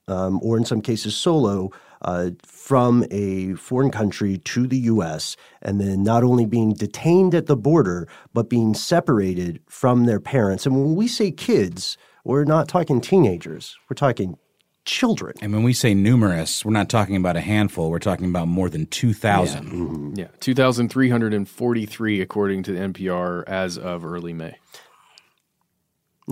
[0.08, 1.70] um, or in some cases solo,
[2.02, 7.46] uh, from a foreign country to the U.S., and then not only being detained at
[7.46, 10.66] the border, but being separated from their parents.
[10.66, 13.76] And when we say kids, we're not talking teenagers.
[13.88, 14.38] We're talking
[14.84, 15.34] children.
[15.40, 17.90] And when we say numerous, we're not talking about a handful.
[17.90, 19.64] We're talking about more than 2,000.
[19.64, 20.14] Yeah, mm-hmm.
[20.16, 20.28] yeah.
[20.40, 24.56] 2,343 according to the NPR as of early May.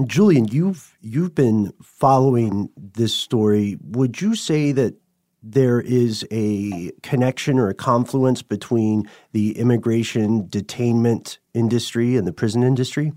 [0.06, 3.76] Julian, you've you've been following this story.
[3.82, 4.94] Would you say that
[5.42, 12.62] there is a connection or a confluence between the immigration detainment industry and the prison
[12.62, 13.12] industry?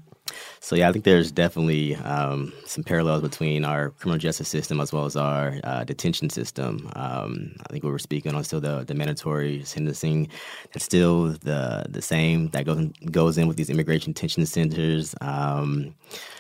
[0.60, 4.92] So yeah, I think there's definitely um, some parallels between our criminal justice system as
[4.92, 6.90] well as our uh, detention system.
[6.96, 10.30] Um, I think we were speaking on still the, the mandatory sentencing.
[10.74, 15.14] That's still the the same that goes goes in with these immigration detention centers.
[15.22, 15.96] Um,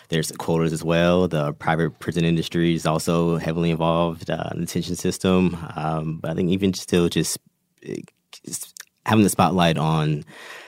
[0.09, 1.27] there's quotas as well.
[1.27, 5.57] The private prison industry is also heavily involved uh, in the detention system.
[5.75, 7.39] Um, but I think even still just,
[8.45, 10.23] just having the spotlight on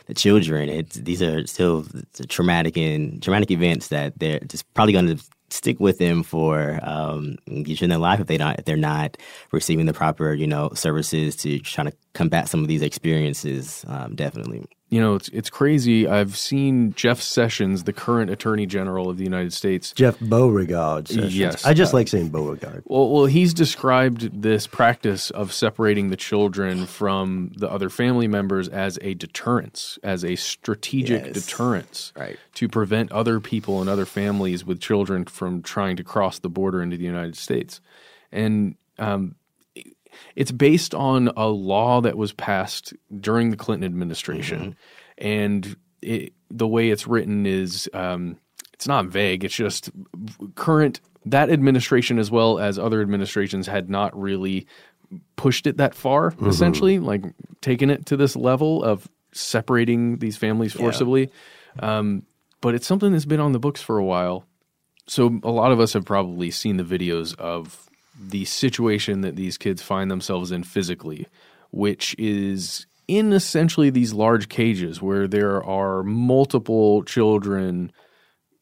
[0.08, 0.70] the children.
[0.70, 1.86] It's, these are still
[2.30, 7.38] traumatic and traumatic events that they're just probably going to stick with them for um,
[7.48, 9.16] in their life if they not if they're not
[9.52, 13.86] receiving the proper you know services to try to combat some of these experiences.
[13.88, 16.08] Um, definitely you know, it's it's crazy.
[16.08, 19.92] I've seen Jeff Sessions, the current Attorney General of the United States.
[19.92, 21.10] Jeff Beauregard.
[21.10, 21.38] Sessions.
[21.38, 22.84] Yes, I just uh, like saying Beauregard.
[22.86, 28.70] Well, well, he's described this practice of separating the children from the other family members
[28.70, 31.34] as a deterrence, as a strategic yes.
[31.34, 32.40] deterrence, right.
[32.54, 36.82] to prevent other people and other families with children from trying to cross the border
[36.82, 37.82] into the United States.
[38.32, 39.36] And um,
[40.36, 45.28] it's based on a law that was passed during the Clinton administration, mm-hmm.
[45.28, 48.38] and it, the way it's written is um,
[48.74, 49.44] it's not vague.
[49.44, 49.90] It's just
[50.56, 54.68] current that administration as well as other administrations had not really
[55.36, 56.32] pushed it that far.
[56.32, 56.50] Mm-hmm.
[56.50, 57.24] Essentially, like
[57.62, 61.30] taken it to this level of separating these families forcibly.
[61.78, 61.98] Yeah.
[61.98, 62.24] Um,
[62.62, 64.46] but it's something that's been on the books for a while.
[65.08, 67.87] So a lot of us have probably seen the videos of
[68.20, 71.28] the situation that these kids find themselves in physically,
[71.72, 77.92] which is in essentially these large cages where there are multiple children.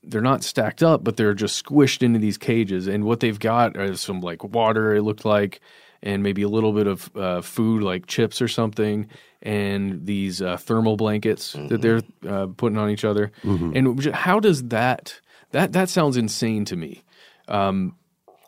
[0.04, 2.88] They're not stacked up, but they're just squished into these cages.
[2.88, 5.62] And what they've got is some like water, it looked like,
[6.04, 9.08] and maybe a little bit of uh, food like chips or something,
[9.42, 11.68] and these uh, thermal blankets mm-hmm.
[11.68, 13.32] that they're uh, putting on each other.
[13.44, 13.72] Mm-hmm.
[13.76, 15.20] And how does that
[15.52, 17.04] that that sounds insane to me?
[17.48, 17.96] Um,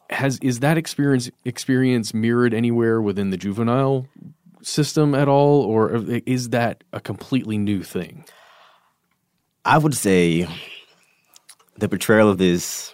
[0.09, 4.07] has is that experience experience mirrored anywhere within the juvenile
[4.61, 5.95] system at all, or
[6.25, 8.25] is that a completely new thing?
[9.65, 10.47] I would say
[11.77, 12.93] the portrayal of this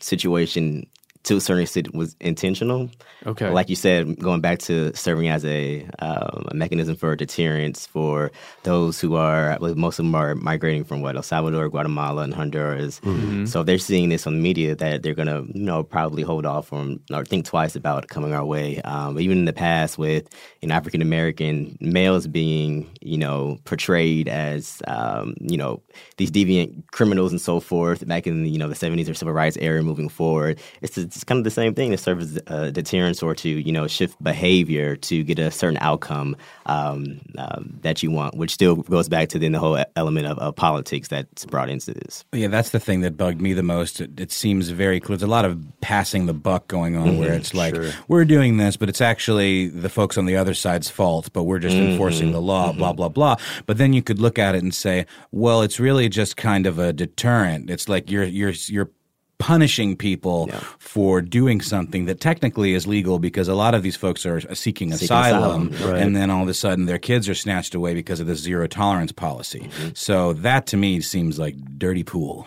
[0.00, 0.86] situation
[1.28, 2.90] to a certain extent was intentional.
[3.26, 3.50] Okay.
[3.50, 8.32] Like you said, going back to serving as a, um, a mechanism for deterrence for
[8.62, 12.22] those who are, I believe most of them are migrating from what El Salvador, Guatemala,
[12.22, 13.00] and Honduras.
[13.00, 13.44] Mm-hmm.
[13.44, 16.46] So if they're seeing this on the media, that they're gonna, you know, probably hold
[16.46, 18.80] off from or think twice about coming our way.
[18.82, 24.28] Um, even in the past, with you know, African American males being, you know, portrayed
[24.28, 25.82] as, um, you know,
[26.16, 29.58] these deviant criminals and so forth back in you know the 70s or civil rights
[29.60, 33.24] era moving forward, it's, it's kind of the same thing to serve as a deterrence
[33.24, 38.12] or to you know shift behavior to get a certain outcome um, uh, that you
[38.12, 41.68] want, which still goes back to then the whole element of, of, politics that's brought
[41.68, 42.24] into this.
[42.32, 44.00] Yeah, that's the thing that bugged me the most.
[44.00, 45.16] It, it seems very clear.
[45.16, 47.90] There's a lot of passing the buck going on mm-hmm, where it's like sure.
[48.06, 51.58] we're doing this, but it's actually the folks on the other side's fault, but we're
[51.58, 52.78] just mm-hmm, enforcing the law, mm-hmm.
[52.78, 53.34] blah blah blah.
[53.66, 56.78] But then you could look at it and say, well, it's really just kind of
[56.78, 57.70] a deterrent.
[57.70, 58.90] It's like you're you're you're
[59.38, 60.58] punishing people yeah.
[60.78, 64.92] for doing something that technically is legal because a lot of these folks are seeking,
[64.92, 65.90] asylum, asylum.
[65.92, 66.02] Right.
[66.02, 68.66] and then all of a sudden their kids are snatched away because of this zero
[68.66, 69.60] tolerance policy.
[69.60, 69.88] Mm-hmm.
[69.94, 72.46] So that to me seems like dirty pool.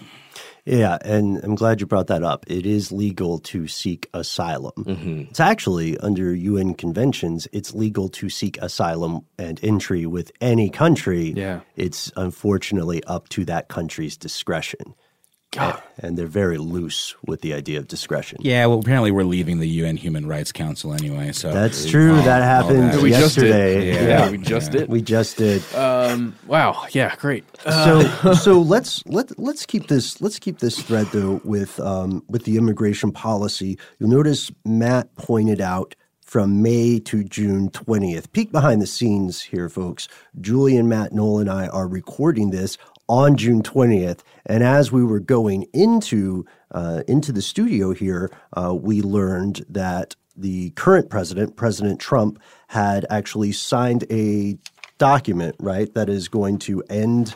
[0.65, 2.45] Yeah, and I'm glad you brought that up.
[2.47, 4.73] It is legal to seek asylum.
[4.77, 5.19] Mm-hmm.
[5.31, 11.33] It's actually under UN conventions, it's legal to seek asylum and entry with any country.
[11.35, 11.61] Yeah.
[11.75, 14.93] It's unfortunately up to that country's discretion.
[15.51, 15.83] God.
[15.97, 18.39] And they're very loose with the idea of discretion.
[18.41, 21.33] Yeah, well, apparently we're leaving the UN Human Rights Council anyway.
[21.33, 22.15] So that's true.
[22.15, 23.07] All, that happened that.
[23.07, 23.87] yesterday.
[23.87, 23.93] Yeah.
[23.93, 24.07] Yeah.
[24.07, 24.31] yeah.
[24.31, 24.87] we just did.
[24.87, 25.61] We just did.
[25.75, 26.85] Um, wow.
[26.91, 27.13] Yeah.
[27.17, 27.43] Great.
[27.65, 32.23] Uh, so, so let's let let's keep this let's keep this thread though with um,
[32.29, 33.77] with the immigration policy.
[33.99, 35.95] You'll notice Matt pointed out
[36.31, 38.31] from May to June 20th.
[38.31, 40.07] Peek behind the scenes here, folks.
[40.39, 42.77] Julian Matt Noel and I are recording this
[43.11, 44.21] on June 20th.
[44.45, 50.15] And as we were going into uh, into the studio here, uh, we learned that
[50.37, 52.39] the current president, President Trump,
[52.69, 54.57] had actually signed a
[54.97, 57.35] document, right, that is going to end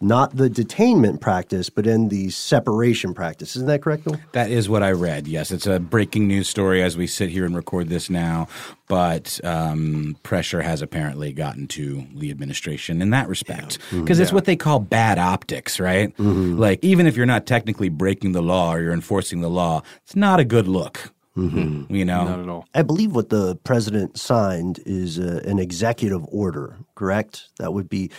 [0.00, 3.56] not the detainment practice, but in the separation practice.
[3.56, 4.16] Isn't that correct, Bill?
[4.32, 5.26] That is what I read.
[5.26, 8.48] Yes, it's a breaking news story as we sit here and record this now.
[8.86, 14.00] But um, pressure has apparently gotten to the administration in that respect because yeah.
[14.02, 14.22] mm-hmm.
[14.22, 16.14] it's what they call bad optics, right?
[16.16, 16.58] Mm-hmm.
[16.58, 20.16] Like even if you're not technically breaking the law or you're enforcing the law, it's
[20.16, 22.66] not a good look You know, Not at all.
[22.74, 27.48] I believe what the president signed is uh, an executive order, correct?
[27.58, 28.10] That would be,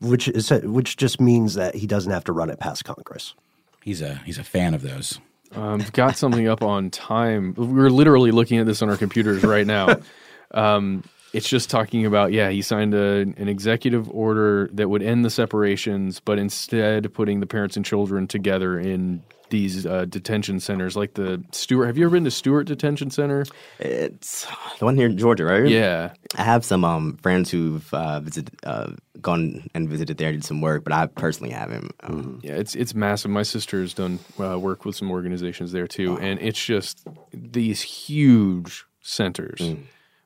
[0.00, 3.34] which is which just means that he doesn't have to run it past Congress.
[3.82, 5.18] he's a he's a fan of those.
[5.54, 7.54] Um, I've got something up on time.
[7.56, 9.96] We're literally looking at this on our computers right now.
[10.54, 11.02] Um,
[11.32, 15.30] it's just talking about yeah, he signed a, an executive order that would end the
[15.30, 19.22] separations, but instead putting the parents and children together in
[19.52, 21.86] these uh, detention centers, like the Stewart.
[21.86, 23.44] Have you ever been to Stewart Detention Center?
[23.78, 24.46] It's
[24.78, 25.68] the one here in Georgia, right?
[25.68, 30.44] Yeah, I have some um, friends who've uh, visited, uh, gone and visited there, did
[30.44, 31.94] some work, but I personally haven't.
[32.00, 33.30] Um, Yeah, it's it's massive.
[33.30, 37.82] My sister has done uh, work with some organizations there too, and it's just these
[37.82, 39.60] huge centers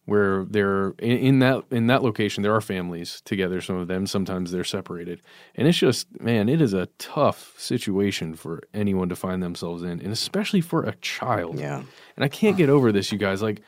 [0.07, 2.42] where they're in, in that in that location.
[2.42, 3.61] There are families together.
[3.61, 5.20] Some of them sometimes they're separated,
[5.54, 10.00] and it's just man, it is a tough situation for anyone to find themselves in,
[10.00, 11.59] and especially for a child.
[11.59, 11.82] Yeah.
[12.16, 13.42] and I can't get over this, you guys.
[13.42, 13.61] Like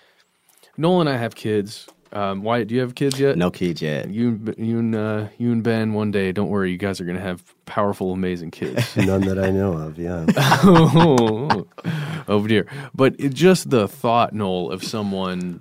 [0.76, 1.86] Noel and I have kids.
[2.10, 3.36] Um, Wyatt, do you have kids yet?
[3.36, 4.08] No kids yet.
[4.08, 5.92] You, and- you and uh, you and Ben.
[5.92, 6.70] One day, don't worry.
[6.70, 8.96] You guys are going to have powerful, amazing kids.
[8.96, 9.98] None that I know of.
[9.98, 10.24] Yeah.
[10.64, 11.66] oh,
[12.26, 12.66] oh dear.
[12.94, 15.60] But it, just the thought, Noel, of someone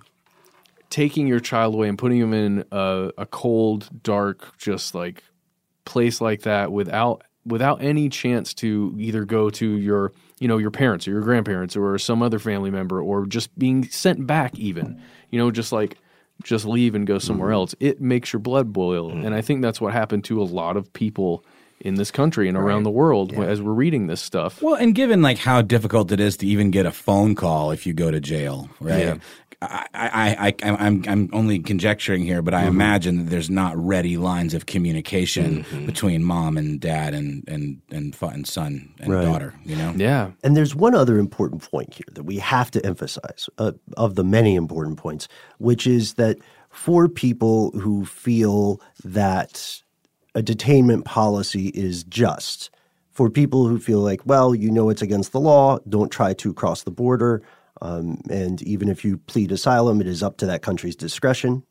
[0.89, 5.23] taking your child away and putting him in a, a cold, dark, just like
[5.85, 10.71] place like that without without any chance to either go to your you know your
[10.71, 15.01] parents or your grandparents or some other family member or just being sent back even
[15.31, 15.97] you know just like
[16.43, 17.25] just leave and go mm-hmm.
[17.25, 17.73] somewhere else.
[17.79, 19.09] It makes your blood boil.
[19.09, 19.25] Mm-hmm.
[19.25, 21.43] And i think that's what happened to a lot of people
[21.79, 24.61] in this country and around the world as we're reading this stuff.
[24.63, 27.85] Well, and given like how difficult it is to even get a phone call if
[27.85, 28.99] you go to jail, right?
[28.99, 29.15] Yeah.
[29.59, 32.67] I, I, I, I'm, I'm only conjecturing here, but I Mm-hmm.
[32.67, 38.15] imagine that there's not ready lines of communication between mom and dad and and and,
[38.15, 39.23] fa- and son and Right.
[39.23, 39.55] daughter.
[39.65, 43.49] You know, yeah And there's one other important point here that we have to emphasize
[43.57, 45.27] uh, of the many important points,
[45.57, 46.37] which is that
[46.69, 49.81] for people who feel that
[50.35, 52.69] a detainment policy is just,
[53.09, 56.53] for people who feel like, well, you know it's against the law, don't try to
[56.53, 57.41] cross the border,
[57.81, 61.63] um, and even if you plead asylum, it is up to that country's discretion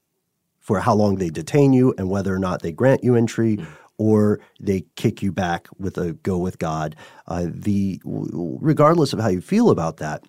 [0.58, 3.58] for how long they detain you and whether or not they grant you entry
[3.98, 6.96] or they kick you back with a go with God.
[7.26, 10.24] Uh, the regardless of how you feel about that,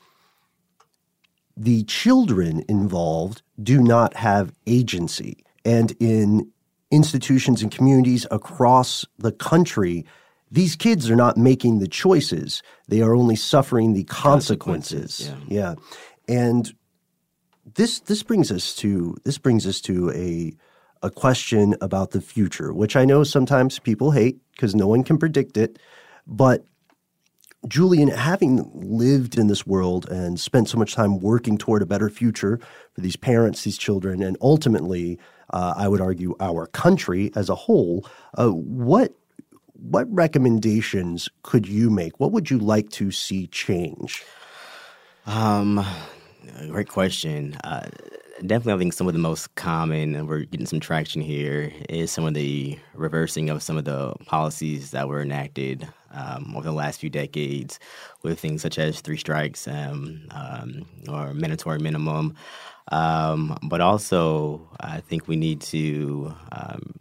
[1.55, 6.51] the children involved do not have agency, and in
[6.91, 10.05] institutions and communities across the country.
[10.52, 15.32] These kids are not making the choices; they are only suffering the consequences.
[15.48, 15.76] yeah,
[16.28, 16.74] and
[17.76, 20.54] this this brings us to this brings us to a
[21.04, 25.18] a question about the future, which I know sometimes people hate because no one can
[25.18, 25.78] predict it.
[26.26, 26.66] But
[27.68, 32.10] Julian, having lived in this world and spent so much time working toward a better
[32.10, 32.60] future
[32.93, 35.20] for these parents, these children, and ultimately,
[35.52, 38.06] uh, I would argue, our country as a whole,
[38.38, 39.14] uh, what
[39.80, 42.19] what recommendations could you make?
[42.19, 44.23] What would you like to see change?
[45.25, 45.86] Um,
[46.69, 47.55] great question.
[47.63, 47.89] Uh,
[48.45, 52.11] definitely, I think some of the most common, and we're getting some traction here, is
[52.11, 56.71] some of the reversing of some of the policies that were enacted um, over the
[56.71, 57.80] last few decades
[58.23, 62.36] with things such as three strikes um, um, or mandatory minimum.
[62.91, 66.93] Um, but also, I think we need to um,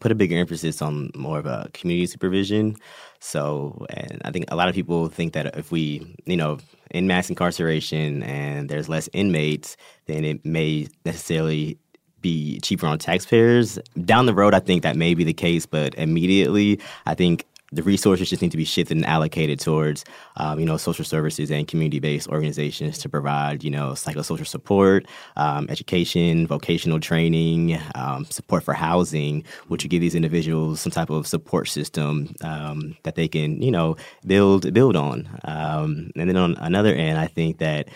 [0.00, 2.76] put a bigger emphasis on more of a community supervision.
[3.20, 6.58] So, and I think a lot of people think that if we, you know,
[6.90, 9.76] in mass incarceration and there's less inmates,
[10.06, 11.78] then it may necessarily
[12.20, 13.78] be cheaper on taxpayers.
[14.04, 17.82] Down the road, I think that may be the case, but immediately, I think the
[17.82, 20.04] resources just need to be shifted and allocated towards,
[20.36, 25.06] um, you know, social services and community-based organizations to provide, you know, psychosocial support,
[25.36, 31.10] um, education, vocational training, um, support for housing, which would give these individuals some type
[31.10, 33.96] of support system um, that they can, you know,
[34.26, 35.28] build build on.
[35.44, 37.88] Um, and then on another end, I think that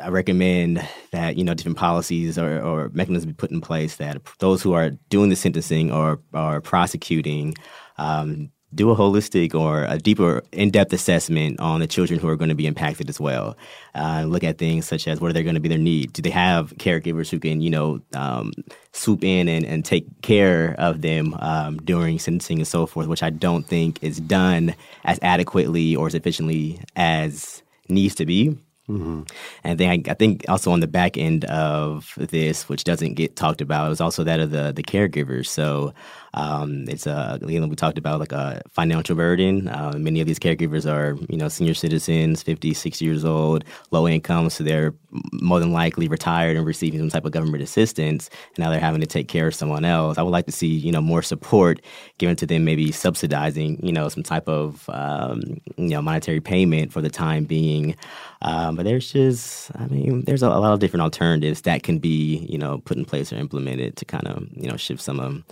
[0.00, 4.22] I recommend that you know different policies or, or mechanisms be put in place that
[4.38, 7.54] those who are doing the sentencing or are prosecuting
[7.98, 12.48] um, do a holistic or a deeper, in-depth assessment on the children who are going
[12.48, 13.56] to be impacted as well.
[13.94, 16.22] Uh, look at things such as what are they going to be their need Do
[16.22, 18.52] they have caregivers who can you know um,
[18.92, 23.08] swoop in and, and take care of them um, during sentencing and so forth?
[23.08, 24.74] Which I don't think is done
[25.04, 28.56] as adequately or as efficiently as needs to be.
[28.88, 29.22] Mm-hmm.
[29.64, 33.36] And then I, I think also on the back end of this, which doesn't get
[33.36, 35.46] talked about, is also that of the the caregivers.
[35.46, 35.94] So
[36.34, 39.68] um, it's a you know we talked about like a financial burden.
[39.68, 44.08] Uh, many of these caregivers are you know senior citizens, 50, 60 years old, low
[44.08, 44.94] income, so they're
[45.32, 48.30] more than likely retired and receiving some type of government assistance.
[48.56, 50.16] And now they're having to take care of someone else.
[50.16, 51.80] I would like to see you know more support
[52.18, 55.42] given to them, maybe subsidizing you know some type of um,
[55.76, 57.96] you know monetary payment for the time being.
[58.42, 61.98] Um, but there's just, I mean, there's a, a lot of different alternatives that can
[61.98, 65.20] be, you know, put in place or implemented to kind of, you know, shift some
[65.20, 65.44] of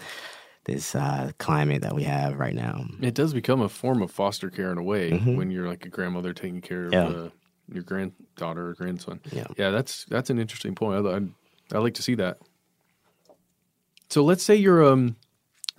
[0.65, 2.85] this uh, climate that we have right now.
[3.01, 5.37] It does become a form of foster care in a way Mhm.
[5.37, 7.07] when you're like a grandmother taking care of Yeah.
[7.09, 7.29] uh,
[7.73, 9.21] your granddaughter or grandson.
[9.33, 9.47] Yeah.
[9.57, 11.07] yeah, that's that's an interesting point.
[11.07, 12.39] I I like to see that.
[14.09, 15.17] So let's say you're um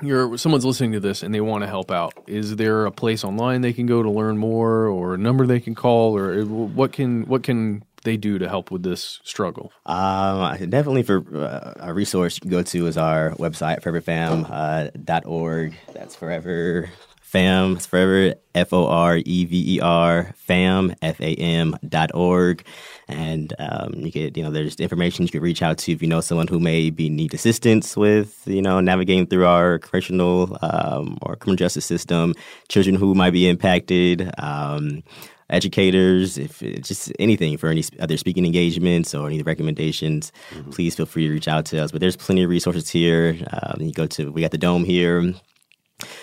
[0.02, 2.14] you're someone's listening to this and they want to help out.
[2.28, 5.60] Is there a place online they can go to learn more, or a number they
[5.60, 9.72] can call, or uh, what can what can they do to help with this struggle?
[9.86, 15.74] Um, definitely for uh, a resource you can go to is our website, foreverfam.org.
[15.74, 15.92] Uh.
[15.94, 16.90] That's forever
[17.32, 17.78] fam.
[17.78, 22.66] It's forever F O R E V E R fam F A M dot org.
[23.08, 26.08] And um, you could, you know, there's information you could reach out to if you
[26.08, 31.18] know someone who may be need assistance with, you know, navigating through our correctional um,
[31.22, 32.34] or criminal justice system,
[32.68, 34.30] children who might be impacted.
[34.38, 35.04] Um,
[35.52, 40.32] educators, if it's just anything for any other speaking engagements or any recommendations,
[40.72, 41.92] please feel free to reach out to us.
[41.92, 43.38] But there's plenty of resources here.
[43.52, 45.34] Um, you go to we got the dome here.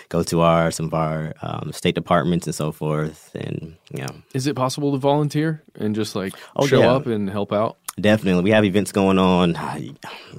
[0.09, 4.13] Go to our some of our um, state departments and so forth, and you know
[4.33, 6.91] Is it possible to volunteer and just like Oh, show yeah.
[6.91, 7.77] up and help out?
[7.99, 8.43] Definitely.
[8.43, 9.79] We have events going on uh,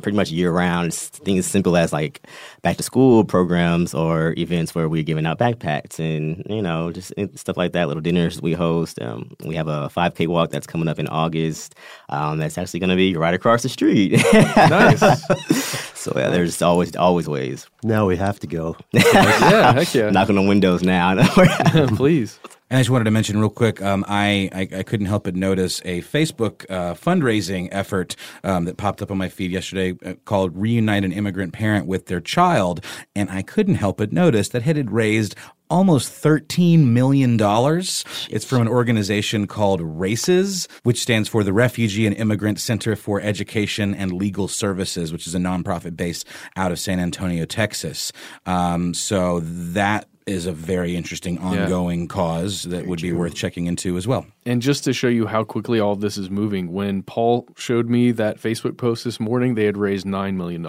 [0.03, 0.89] pretty much year round.
[0.89, 2.27] It's things as simple as like
[2.63, 7.13] back to school programs or events where we're giving out backpacks and, you know, just
[7.35, 9.01] stuff like that, little dinners we host.
[9.01, 11.75] Um, we have a 5K walk that's coming up in August.
[12.09, 14.13] Um, that's actually going to be right across the street.
[14.33, 15.01] Nice.
[15.95, 17.67] so, yeah, there's always, always ways.
[17.83, 18.77] Now we have to go.
[18.93, 20.11] yeah, heck yeah.
[20.11, 21.27] Knocking on windows now.
[21.97, 22.39] Please.
[22.71, 25.35] And I just wanted to mention real quick, um, I, I I couldn't help but
[25.35, 28.15] notice a Facebook uh, fundraising effort
[28.45, 32.07] um, that popped up on my feed yesterday uh, called "Reunite an Immigrant Parent with
[32.07, 32.85] Their Child,"
[33.17, 35.35] and I couldn't help but notice that it had raised
[35.69, 38.05] almost thirteen million dollars.
[38.31, 43.21] It's from an organization called RAICES, which stands for the Refugee and Immigrant Center for
[43.21, 48.13] Education and Legal Services, which is a nonprofit based out of San Antonio, Texas.
[48.47, 53.97] Um, so that is a very interesting ongoing cause that would be worth checking into
[53.97, 54.27] as well.
[54.47, 58.11] And just to show you how quickly all this is moving, when Paul showed me
[58.13, 60.63] that Facebook post this morning, they had raised $9 million.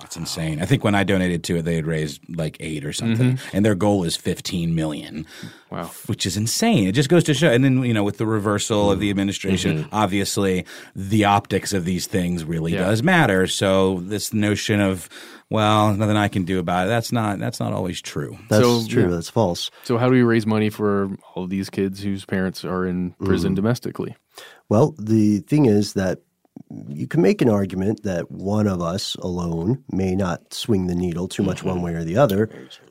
[0.00, 0.60] That's insane.
[0.60, 3.56] I think when I donated to it, they had raised like eight or something, mm-hmm.
[3.56, 5.26] and their goal is 15 million.
[5.70, 5.90] Wow.
[6.06, 6.86] Which is insane.
[6.88, 7.50] It just goes to show.
[7.50, 9.10] And then, you know, with the reversal of the mm-hmm.
[9.10, 9.94] administration, mm-hmm.
[9.94, 12.84] obviously the optics of these things really Yeah.
[12.84, 13.46] does matter.
[13.46, 15.08] So this notion of,
[15.52, 18.38] well, nothing I can do about it, that's not, that's not always true.
[18.48, 19.02] That's So, true.
[19.02, 19.08] yeah.
[19.08, 19.70] That's false.
[19.84, 23.12] So, how do we raise money for all of these kids whose parents are in
[23.24, 23.56] prison mm-hmm.
[23.56, 24.16] domestically?
[24.68, 26.20] Well, the thing is that
[26.88, 31.28] you can make an argument that one of us alone may not swing the needle
[31.28, 31.68] too much mm-hmm.
[31.68, 32.48] one way or the other,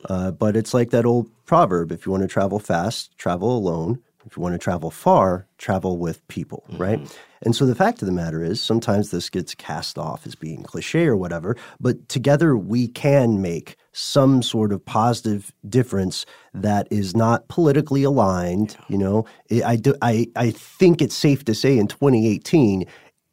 [0.08, 4.00] uh, but it's like that old proverb if you want to travel fast, travel alone.
[4.24, 6.82] If you want to travel far, travel with people, mm-hmm.
[6.82, 7.18] right?
[7.42, 10.62] And so the fact of the matter is, sometimes this gets cast off as being
[10.62, 16.24] cliche or whatever, but together we can make some sort of positive difference
[16.54, 18.76] that is not politically aligned.
[18.88, 22.86] You know, I, I, do, I, I think it's safe to say in 2018,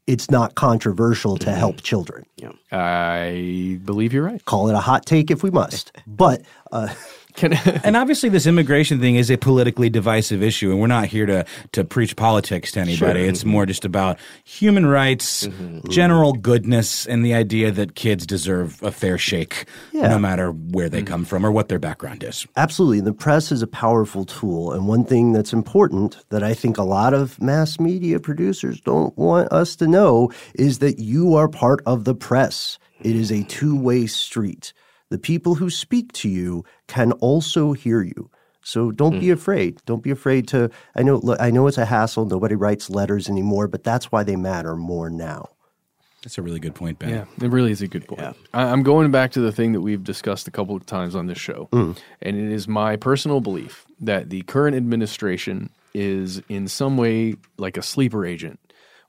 [0.08, 2.26] it's not controversial to help children.
[2.36, 2.52] Yeah.
[2.72, 4.44] I believe you're right.
[4.44, 5.92] Call it a hot take if we must.
[6.08, 6.42] But
[6.72, 6.94] uh,
[7.40, 11.26] Can, And obviously, this immigration thing is a politically divisive issue, and we're not here
[11.26, 13.22] to to preach politics to anybody.
[13.22, 15.88] It's more just about human rights, mm-hmm.
[15.90, 20.10] general goodness, and the idea that kids deserve a fair shake, Yeah.
[20.10, 21.08] no matter where they mm.
[21.08, 22.46] come from or what their background is.
[22.58, 23.00] Absolutely.
[23.00, 24.74] The press is a powerful tool.
[24.74, 29.18] And one thing that's important that I think a lot of mass media producers don't
[29.18, 32.78] want us to know is that you are part of the press.
[33.02, 34.74] It is a two way street.
[35.10, 38.30] The people who speak to you can also hear you.
[38.62, 39.34] So don't be hmm.
[39.34, 39.82] afraid.
[39.86, 40.70] Don't be afraid to.
[40.96, 41.16] I know.
[41.18, 42.26] Look, I know it's a hassle.
[42.26, 45.50] Nobody writes letters anymore, but that's why they matter more now.
[46.24, 47.10] That's a really good point, Ben.
[47.10, 48.22] Yeah, it really is a good point.
[48.54, 51.28] I, I'm going back to the thing that we've discussed a couple of times on
[51.28, 51.98] this show, mm.
[52.22, 57.78] and it is my personal belief that the current administration is in some way like
[57.78, 58.60] a sleeper agent,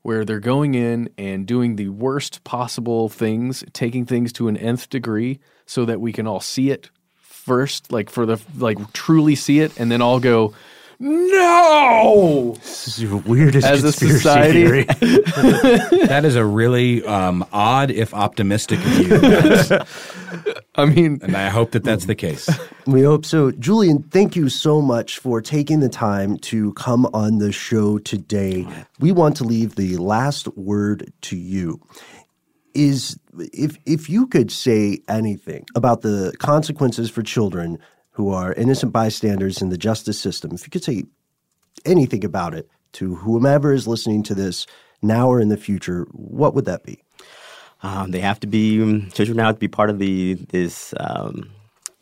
[0.03, 4.89] where they're going in and doing the worst possible things, taking things to an nth
[4.89, 6.91] degree, so that we can all see it
[7.21, 10.55] first, like for the like truly see it, and then all go.
[11.03, 12.57] No.
[12.61, 14.85] This is the weirdest As a conspiracy society- theory.
[16.07, 19.19] that is a really um, odd, if optimistic view.
[20.75, 22.51] I mean, and I hope that that's the case.
[22.87, 23.51] We hope so.
[23.53, 28.67] Julian, thank you so much for taking the time to come on the show today.
[28.99, 31.81] We want to leave the last word to you.
[32.75, 33.19] Is
[33.53, 37.79] if if you could say anything about the consequences for children
[38.13, 41.05] who are innocent bystanders in the justice system, if you could say
[41.85, 44.67] anything about it to whomever is listening to this
[45.03, 47.03] now or in the future, what would that be?
[47.83, 51.51] Um, they have to be um, children now to be part of the this um,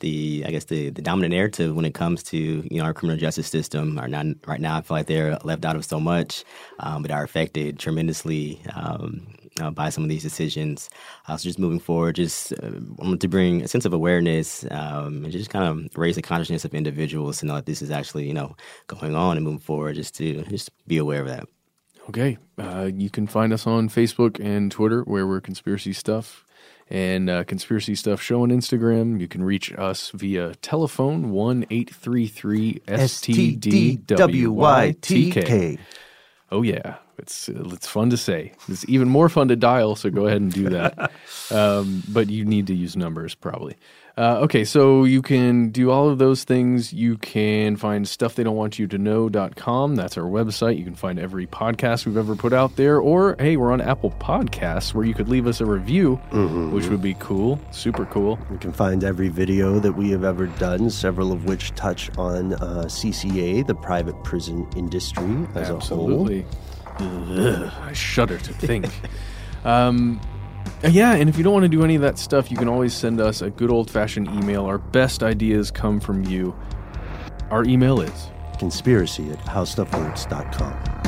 [0.01, 3.19] the I guess the, the dominant narrative when it comes to you know our criminal
[3.19, 3.99] justice system.
[3.99, 6.45] Are not right now I feel like they're left out of so much,
[6.81, 9.27] um, but are affected tremendously um,
[9.61, 10.91] uh, by some of these decisions.
[11.27, 15.25] Uh, so just moving forward, just uh, wanted to bring a sense of awareness um,
[15.25, 18.27] and just kind of raise the consciousness of individuals to know that this is actually
[18.27, 18.57] you know
[18.87, 19.95] going on and moving forward.
[19.95, 21.49] Just to just be aware of that.
[22.09, 22.39] Okay.
[22.57, 26.47] Uh, you can find us on Facebook and Twitter where we're Conspiracy Stuff
[26.89, 29.21] and uh, Conspiracy Stuff Show on Instagram.
[29.21, 35.79] You can reach us via telephone 1 833 STDWYTK.
[36.51, 36.97] Oh, yeah.
[37.19, 38.53] It's, it's fun to say.
[38.69, 41.11] It's even more fun to dial, so go ahead and do that.
[41.51, 43.77] um, but you need to use numbers probably.
[44.19, 46.93] Uh, okay, so you can do all of those things.
[46.93, 49.95] You can find stuff they don't want you to know.com.
[49.95, 50.77] That's our website.
[50.77, 52.99] You can find every podcast we've ever put out there.
[52.99, 56.17] Or, hey, we're on Apple Podcasts where you could leave us a review,
[56.73, 57.61] which would be cool.
[57.71, 58.41] Super cool.
[58.51, 62.55] You can find every video that we have ever done, several of which touch on
[62.55, 65.77] uh, CCA, the private prison industry as a whole.
[65.77, 66.45] Absolutely.
[67.01, 68.87] I shudder to think.
[69.65, 70.21] um,
[70.85, 72.69] uh, yeah, and if you don't want to do any of that stuff, you can
[72.69, 74.65] always send us a good old fashioned email.
[74.67, 76.55] Our best ideas come from you.
[77.51, 78.31] Our email is.
[78.59, 81.08] Conspiracy at howstuffworks.com.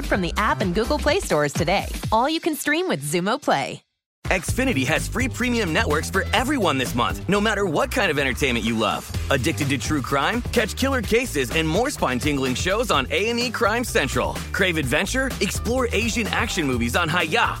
[0.00, 1.84] from the app and Google Play stores today.
[2.10, 3.82] All you can stream with Xumo Play.
[4.28, 8.64] Xfinity has free premium networks for everyone this month, no matter what kind of entertainment
[8.64, 9.04] you love.
[9.30, 10.40] Addicted to true crime?
[10.52, 14.34] Catch killer cases and more spine-tingling shows on A&E Crime Central.
[14.52, 15.30] Crave adventure?
[15.40, 17.60] Explore Asian action movies on Hi-YAH.